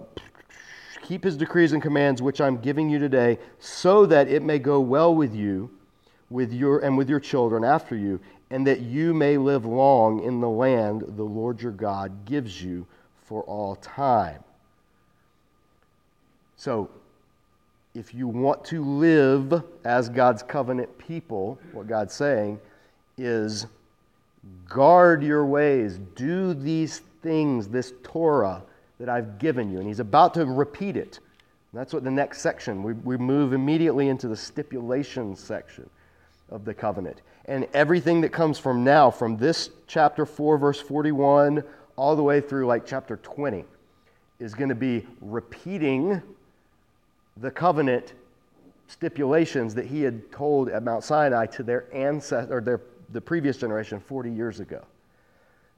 keep 1.10 1.24
his 1.24 1.36
decrees 1.36 1.72
and 1.72 1.82
commands, 1.82 2.22
which 2.22 2.40
I'm 2.40 2.58
giving 2.58 2.88
you 2.88 3.00
today, 3.00 3.36
so 3.58 4.06
that 4.06 4.28
it 4.28 4.44
may 4.44 4.60
go 4.60 4.78
well 4.78 5.12
with 5.12 5.34
you 5.34 5.68
with 6.30 6.52
your, 6.52 6.78
and 6.78 6.96
with 6.96 7.10
your 7.10 7.18
children 7.18 7.64
after 7.64 7.96
you, 7.96 8.20
and 8.48 8.64
that 8.68 8.82
you 8.82 9.12
may 9.12 9.36
live 9.36 9.66
long 9.66 10.22
in 10.22 10.40
the 10.40 10.48
land 10.48 11.02
the 11.16 11.24
Lord 11.24 11.60
your 11.60 11.72
God 11.72 12.24
gives 12.26 12.62
you 12.62 12.86
for 13.24 13.42
all 13.42 13.74
time. 13.74 14.44
So, 16.54 16.88
if 17.92 18.14
you 18.14 18.28
want 18.28 18.64
to 18.66 18.84
live 18.84 19.64
as 19.84 20.08
God's 20.08 20.44
covenant 20.44 20.96
people, 20.96 21.58
what 21.72 21.88
God's 21.88 22.14
saying 22.14 22.60
is 23.18 23.66
guard 24.68 25.24
your 25.24 25.44
ways, 25.44 25.98
do 26.14 26.54
these 26.54 27.00
things, 27.20 27.66
this 27.66 27.94
Torah 28.04 28.62
that 29.00 29.08
I've 29.08 29.38
given 29.38 29.72
you. 29.72 29.78
And 29.78 29.88
he's 29.88 29.98
about 29.98 30.34
to 30.34 30.46
repeat 30.46 30.96
it. 30.96 31.18
That's 31.72 31.92
what 31.92 32.04
the 32.04 32.10
next 32.10 32.40
section, 32.40 32.82
we, 32.82 32.92
we 32.92 33.16
move 33.16 33.52
immediately 33.52 34.08
into 34.08 34.28
the 34.28 34.36
stipulations 34.36 35.40
section 35.40 35.88
of 36.50 36.64
the 36.64 36.74
covenant. 36.74 37.22
And 37.46 37.66
everything 37.74 38.20
that 38.20 38.30
comes 38.30 38.58
from 38.58 38.84
now, 38.84 39.10
from 39.10 39.36
this 39.36 39.70
chapter 39.86 40.26
4, 40.26 40.58
verse 40.58 40.80
41, 40.80 41.64
all 41.96 42.14
the 42.14 42.22
way 42.22 42.40
through 42.40 42.66
like 42.66 42.86
chapter 42.86 43.16
20, 43.16 43.64
is 44.38 44.54
going 44.54 44.68
to 44.68 44.74
be 44.74 45.06
repeating 45.20 46.20
the 47.36 47.50
covenant 47.50 48.14
stipulations 48.88 49.74
that 49.74 49.86
he 49.86 50.02
had 50.02 50.30
told 50.32 50.68
at 50.68 50.82
Mount 50.82 51.04
Sinai 51.04 51.46
to 51.46 51.62
their 51.62 51.86
ancestors 51.94 52.50
or 52.50 52.60
their 52.60 52.80
the 53.12 53.20
previous 53.20 53.56
generation 53.56 54.00
40 54.00 54.30
years 54.30 54.60
ago. 54.60 54.84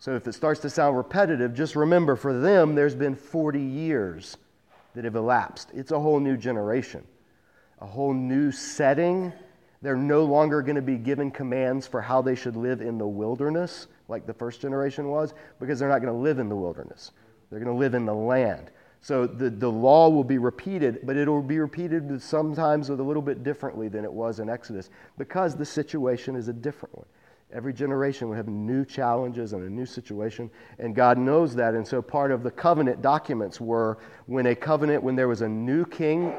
So 0.02 0.16
if 0.16 0.26
it 0.26 0.32
starts 0.32 0.58
to 0.62 0.68
sound 0.68 0.96
repetitive, 0.96 1.54
just 1.54 1.76
remember 1.76 2.16
for 2.16 2.36
them 2.36 2.74
there's 2.74 2.96
been 2.96 3.14
40 3.14 3.60
years 3.60 4.36
that 4.96 5.04
have 5.04 5.14
elapsed. 5.14 5.70
It's 5.72 5.92
a 5.92 6.00
whole 6.00 6.18
new 6.18 6.36
generation, 6.36 7.06
a 7.78 7.86
whole 7.86 8.12
new 8.12 8.50
setting. 8.50 9.32
They're 9.80 9.94
no 9.94 10.24
longer 10.24 10.60
going 10.60 10.74
to 10.74 10.82
be 10.82 10.96
given 10.96 11.30
commands 11.30 11.86
for 11.86 12.00
how 12.02 12.20
they 12.20 12.34
should 12.34 12.56
live 12.56 12.80
in 12.80 12.98
the 12.98 13.06
wilderness 13.06 13.86
like 14.08 14.26
the 14.26 14.34
first 14.34 14.60
generation 14.60 15.06
was 15.06 15.34
because 15.60 15.78
they're 15.78 15.88
not 15.88 16.02
going 16.02 16.12
to 16.12 16.20
live 16.20 16.40
in 16.40 16.48
the 16.48 16.56
wilderness. 16.56 17.12
They're 17.48 17.60
going 17.60 17.72
to 17.72 17.78
live 17.78 17.94
in 17.94 18.04
the 18.04 18.12
land. 18.12 18.72
So 19.02 19.28
the, 19.28 19.50
the 19.50 19.70
law 19.70 20.08
will 20.08 20.24
be 20.24 20.38
repeated, 20.38 20.98
but 21.04 21.16
it 21.16 21.28
will 21.28 21.42
be 21.42 21.60
repeated 21.60 22.20
sometimes 22.20 22.90
with 22.90 22.98
a 22.98 23.04
little 23.04 23.22
bit 23.22 23.44
differently 23.44 23.86
than 23.86 24.04
it 24.04 24.12
was 24.12 24.40
in 24.40 24.50
Exodus 24.50 24.90
because 25.16 25.54
the 25.54 25.64
situation 25.64 26.34
is 26.34 26.48
a 26.48 26.52
different 26.52 26.98
one. 26.98 27.06
Every 27.52 27.74
generation 27.74 28.28
would 28.28 28.36
have 28.36 28.48
new 28.48 28.84
challenges 28.84 29.52
and 29.52 29.62
a 29.62 29.70
new 29.70 29.84
situation, 29.84 30.50
and 30.78 30.94
God 30.94 31.18
knows 31.18 31.54
that. 31.56 31.74
And 31.74 31.86
so 31.86 32.00
part 32.00 32.30
of 32.30 32.42
the 32.42 32.50
covenant 32.50 33.02
documents 33.02 33.60
were 33.60 33.98
when 34.26 34.46
a 34.46 34.54
covenant, 34.54 35.02
when 35.02 35.16
there 35.16 35.28
was 35.28 35.42
a 35.42 35.48
new 35.48 35.84
king 35.84 36.34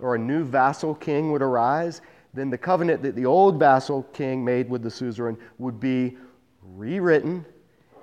or 0.00 0.16
a 0.16 0.18
new 0.18 0.44
vassal 0.44 0.94
king 0.94 1.30
would 1.30 1.42
arise, 1.42 2.00
then 2.34 2.50
the 2.50 2.58
covenant 2.58 3.02
that 3.02 3.14
the 3.14 3.24
old 3.24 3.58
vassal 3.60 4.02
king 4.12 4.44
made 4.44 4.68
with 4.68 4.82
the 4.82 4.90
suzerain 4.90 5.38
would 5.58 5.78
be 5.78 6.16
rewritten, 6.62 7.44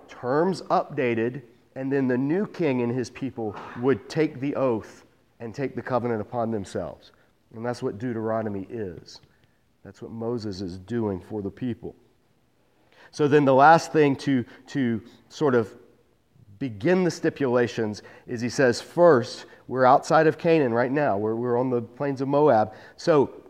terms 0.07 0.61
updated, 0.63 1.41
and 1.75 1.91
then 1.91 2.07
the 2.07 2.17
new 2.17 2.47
king 2.47 2.81
and 2.81 2.93
his 2.93 3.09
people 3.09 3.55
would 3.81 4.07
take 4.09 4.39
the 4.39 4.55
oath 4.55 5.05
and 5.39 5.53
take 5.53 5.75
the 5.75 5.81
covenant 5.81 6.21
upon 6.21 6.49
themselves. 6.49 7.11
And 7.53 7.65
that's 7.65 7.83
what 7.83 7.97
Deuteronomy 7.97 8.65
is. 8.69 9.19
That's 9.83 10.01
what 10.01 10.11
Moses 10.11 10.61
is 10.61 10.77
doing 10.77 11.19
for 11.19 11.41
the 11.41 11.51
people. 11.51 11.93
So 13.13 13.27
then 13.27 13.45
the 13.45 13.53
last 13.53 13.93
thing 13.93 14.15
to, 14.17 14.43
to 14.67 15.01
sort 15.29 15.53
of 15.53 15.71
begin 16.57 17.03
the 17.03 17.11
stipulations 17.11 18.01
is 18.25 18.41
he 18.41 18.49
says, 18.49 18.81
first, 18.81 19.45
we're 19.67 19.85
outside 19.85 20.25
of 20.25 20.39
Canaan 20.39 20.73
right 20.73 20.91
now. 20.91 21.17
We're, 21.17 21.35
we're 21.35 21.59
on 21.59 21.69
the 21.69 21.83
plains 21.83 22.21
of 22.21 22.27
Moab. 22.27 22.73
So 22.97 23.43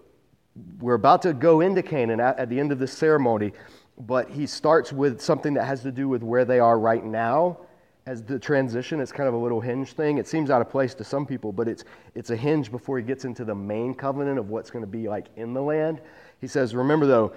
we're 0.79 0.95
about 0.95 1.21
to 1.21 1.33
go 1.33 1.61
into 1.61 1.81
Canaan 1.81 2.19
at, 2.19 2.37
at 2.37 2.49
the 2.49 2.59
end 2.59 2.73
of 2.73 2.77
this 2.77 2.91
ceremony, 2.91 3.53
but 3.97 4.29
he 4.29 4.45
starts 4.45 4.91
with 4.91 5.21
something 5.21 5.53
that 5.53 5.63
has 5.63 5.81
to 5.83 5.93
do 5.93 6.09
with 6.09 6.23
where 6.23 6.43
they 6.43 6.59
are 6.59 6.77
right 6.77 7.03
now 7.03 7.57
as 8.05 8.21
the 8.21 8.37
transition. 8.37 8.99
It's 8.99 9.13
kind 9.13 9.29
of 9.29 9.33
a 9.33 9.37
little 9.37 9.61
hinge 9.61 9.93
thing. 9.93 10.17
It 10.17 10.27
seems 10.27 10.49
out 10.49 10.61
of 10.61 10.69
place 10.69 10.93
to 10.95 11.05
some 11.05 11.25
people, 11.25 11.53
but 11.53 11.69
it's, 11.69 11.85
it's 12.15 12.31
a 12.31 12.35
hinge 12.35 12.69
before 12.69 12.97
he 12.97 13.03
gets 13.03 13.23
into 13.23 13.45
the 13.45 13.55
main 13.55 13.93
covenant 13.93 14.39
of 14.39 14.49
what's 14.49 14.69
going 14.69 14.83
to 14.83 14.91
be 14.91 15.07
like 15.07 15.27
in 15.37 15.53
the 15.53 15.61
land. 15.61 16.01
He 16.41 16.47
says, 16.47 16.75
Remember 16.75 17.05
though, 17.05 17.33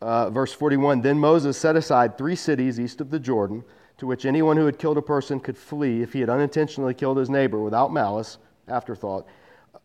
uh, 0.00 0.30
verse 0.30 0.52
41 0.52 1.00
Then 1.02 1.18
Moses 1.18 1.58
set 1.58 1.76
aside 1.76 2.16
three 2.16 2.36
cities 2.36 2.78
east 2.80 3.00
of 3.00 3.10
the 3.10 3.18
Jordan 3.18 3.64
to 3.98 4.06
which 4.06 4.26
anyone 4.26 4.56
who 4.56 4.66
had 4.66 4.78
killed 4.78 4.98
a 4.98 5.02
person 5.02 5.40
could 5.40 5.56
flee 5.56 6.02
if 6.02 6.12
he 6.12 6.20
had 6.20 6.28
unintentionally 6.28 6.94
killed 6.94 7.16
his 7.16 7.30
neighbor 7.30 7.60
without 7.60 7.92
malice, 7.92 8.38
afterthought, 8.68 9.26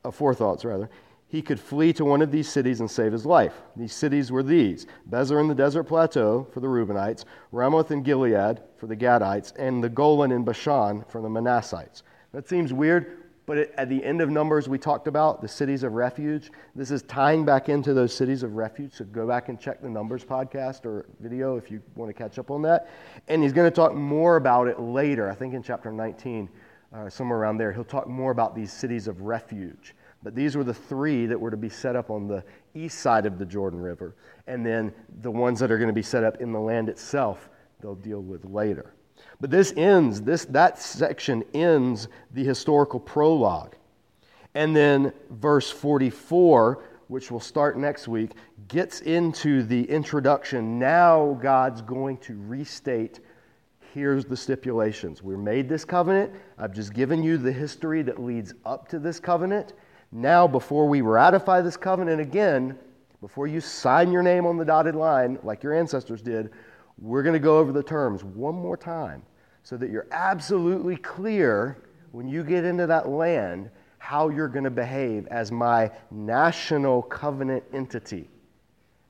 uh, 0.03 0.11
forethoughts 0.11 0.65
rather 0.65 0.89
he 1.31 1.41
could 1.41 1.59
flee 1.59 1.93
to 1.93 2.03
one 2.03 2.21
of 2.21 2.29
these 2.29 2.49
cities 2.49 2.81
and 2.81 2.91
save 2.91 3.13
his 3.13 3.25
life. 3.25 3.53
These 3.77 3.93
cities 3.93 4.33
were 4.33 4.43
these 4.43 4.85
Bezer 5.09 5.39
in 5.39 5.47
the 5.47 5.55
desert 5.55 5.85
plateau 5.85 6.45
for 6.51 6.59
the 6.59 6.67
Reubenites, 6.67 7.23
Ramoth 7.53 7.89
in 7.89 8.03
Gilead 8.03 8.61
for 8.75 8.87
the 8.87 8.97
Gadites, 8.97 9.53
and 9.57 9.81
the 9.81 9.87
Golan 9.87 10.33
in 10.33 10.43
Bashan 10.43 11.05
for 11.07 11.21
the 11.21 11.29
Manassites. 11.29 12.03
That 12.33 12.49
seems 12.49 12.73
weird, 12.73 13.20
but 13.51 13.69
at 13.77 13.89
the 13.89 14.01
end 14.01 14.21
of 14.21 14.29
Numbers, 14.29 14.69
we 14.69 14.77
talked 14.77 15.07
about 15.07 15.41
the 15.41 15.47
cities 15.49 15.83
of 15.83 15.91
refuge. 15.91 16.51
This 16.73 16.89
is 16.89 17.01
tying 17.01 17.43
back 17.43 17.67
into 17.67 17.93
those 17.93 18.15
cities 18.15 18.43
of 18.43 18.55
refuge. 18.55 18.93
So 18.93 19.03
go 19.03 19.27
back 19.27 19.49
and 19.49 19.59
check 19.59 19.81
the 19.81 19.89
Numbers 19.89 20.23
podcast 20.23 20.85
or 20.85 21.05
video 21.19 21.57
if 21.57 21.69
you 21.69 21.81
want 21.95 22.07
to 22.07 22.13
catch 22.13 22.39
up 22.39 22.49
on 22.49 22.61
that. 22.61 22.89
And 23.27 23.43
he's 23.43 23.51
going 23.51 23.69
to 23.69 23.75
talk 23.75 23.93
more 23.93 24.37
about 24.37 24.69
it 24.69 24.79
later, 24.79 25.29
I 25.29 25.35
think 25.35 25.53
in 25.53 25.61
chapter 25.61 25.91
19, 25.91 26.47
uh, 26.95 27.09
somewhere 27.09 27.39
around 27.39 27.57
there. 27.57 27.73
He'll 27.73 27.83
talk 27.83 28.07
more 28.07 28.31
about 28.31 28.55
these 28.55 28.71
cities 28.71 29.09
of 29.09 29.19
refuge. 29.19 29.95
But 30.23 30.33
these 30.33 30.55
were 30.55 30.63
the 30.63 30.73
three 30.73 31.25
that 31.25 31.37
were 31.37 31.51
to 31.51 31.57
be 31.57 31.67
set 31.67 31.97
up 31.97 32.09
on 32.09 32.29
the 32.29 32.45
east 32.73 32.99
side 32.99 33.25
of 33.25 33.37
the 33.37 33.45
Jordan 33.45 33.81
River. 33.81 34.15
And 34.47 34.65
then 34.65 34.93
the 35.23 35.31
ones 35.31 35.59
that 35.59 35.73
are 35.73 35.77
going 35.77 35.89
to 35.89 35.93
be 35.93 36.01
set 36.01 36.23
up 36.23 36.39
in 36.39 36.53
the 36.53 36.59
land 36.61 36.87
itself, 36.87 37.49
they'll 37.81 37.95
deal 37.95 38.21
with 38.21 38.45
later. 38.45 38.93
But 39.41 39.49
this 39.49 39.73
ends, 39.75 40.21
this, 40.21 40.45
that 40.45 40.79
section 40.79 41.43
ends 41.55 42.07
the 42.31 42.43
historical 42.43 42.99
prologue. 42.99 43.75
And 44.53 44.75
then 44.75 45.13
verse 45.31 45.71
44, 45.71 46.83
which 47.07 47.31
will 47.31 47.39
start 47.39 47.75
next 47.75 48.07
week, 48.07 48.33
gets 48.67 49.01
into 49.01 49.63
the 49.63 49.83
introduction. 49.89 50.77
Now 50.77 51.39
God's 51.41 51.81
going 51.81 52.17
to 52.19 52.35
restate 52.35 53.19
here's 53.93 54.25
the 54.25 54.37
stipulations. 54.37 55.21
We 55.21 55.35
made 55.35 55.67
this 55.67 55.83
covenant. 55.83 56.31
I've 56.57 56.73
just 56.73 56.93
given 56.93 57.23
you 57.23 57.37
the 57.37 57.51
history 57.51 58.03
that 58.03 58.21
leads 58.21 58.53
up 58.63 58.87
to 58.89 58.99
this 58.99 59.19
covenant. 59.19 59.73
Now, 60.13 60.47
before 60.47 60.87
we 60.87 61.01
ratify 61.01 61.61
this 61.61 61.75
covenant 61.75 62.21
again, 62.21 62.77
before 63.19 63.47
you 63.47 63.59
sign 63.59 64.11
your 64.11 64.23
name 64.23 64.45
on 64.45 64.57
the 64.57 64.63
dotted 64.63 64.95
line 64.95 65.39
like 65.43 65.63
your 65.63 65.73
ancestors 65.73 66.21
did, 66.21 66.51
we're 66.99 67.23
going 67.23 67.33
to 67.33 67.39
go 67.39 67.57
over 67.57 67.71
the 67.71 67.83
terms 67.83 68.23
one 68.23 68.55
more 68.55 68.77
time 68.77 69.23
so 69.63 69.77
that 69.77 69.89
you're 69.89 70.07
absolutely 70.11 70.97
clear 70.97 71.77
when 72.11 72.27
you 72.27 72.43
get 72.43 72.65
into 72.65 72.87
that 72.87 73.07
land 73.09 73.69
how 73.97 74.29
you're 74.29 74.47
going 74.47 74.63
to 74.63 74.71
behave 74.71 75.27
as 75.27 75.51
my 75.51 75.91
national 76.09 77.03
covenant 77.03 77.63
entity, 77.71 78.27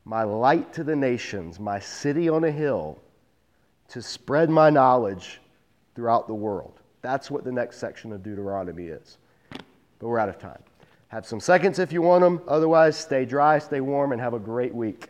my 0.03 0.23
light 0.23 0.73
to 0.73 0.83
the 0.83 0.95
nations, 0.95 1.59
my 1.59 1.79
city 1.79 2.27
on 2.27 2.43
a 2.43 2.51
hill 2.51 2.99
to 3.87 4.01
spread 4.01 4.49
my 4.49 4.69
knowledge 4.69 5.39
throughout 5.95 6.27
the 6.27 6.33
world. 6.33 6.81
That's 7.01 7.31
what 7.31 7.43
the 7.43 7.51
next 7.51 7.77
section 7.77 8.11
of 8.11 8.21
Deuteronomy 8.21 8.87
is. 8.87 9.17
But 9.49 10.07
we're 10.07 10.19
out 10.19 10.29
of 10.29 10.39
time. 10.39 10.61
Have 11.07 11.25
some 11.25 11.39
seconds 11.39 11.79
if 11.79 11.91
you 11.91 12.01
want 12.01 12.21
them. 12.21 12.41
Otherwise, 12.47 12.97
stay 12.97 13.25
dry, 13.25 13.59
stay 13.59 13.81
warm, 13.81 14.11
and 14.11 14.21
have 14.21 14.33
a 14.33 14.39
great 14.39 14.73
week. 14.73 15.09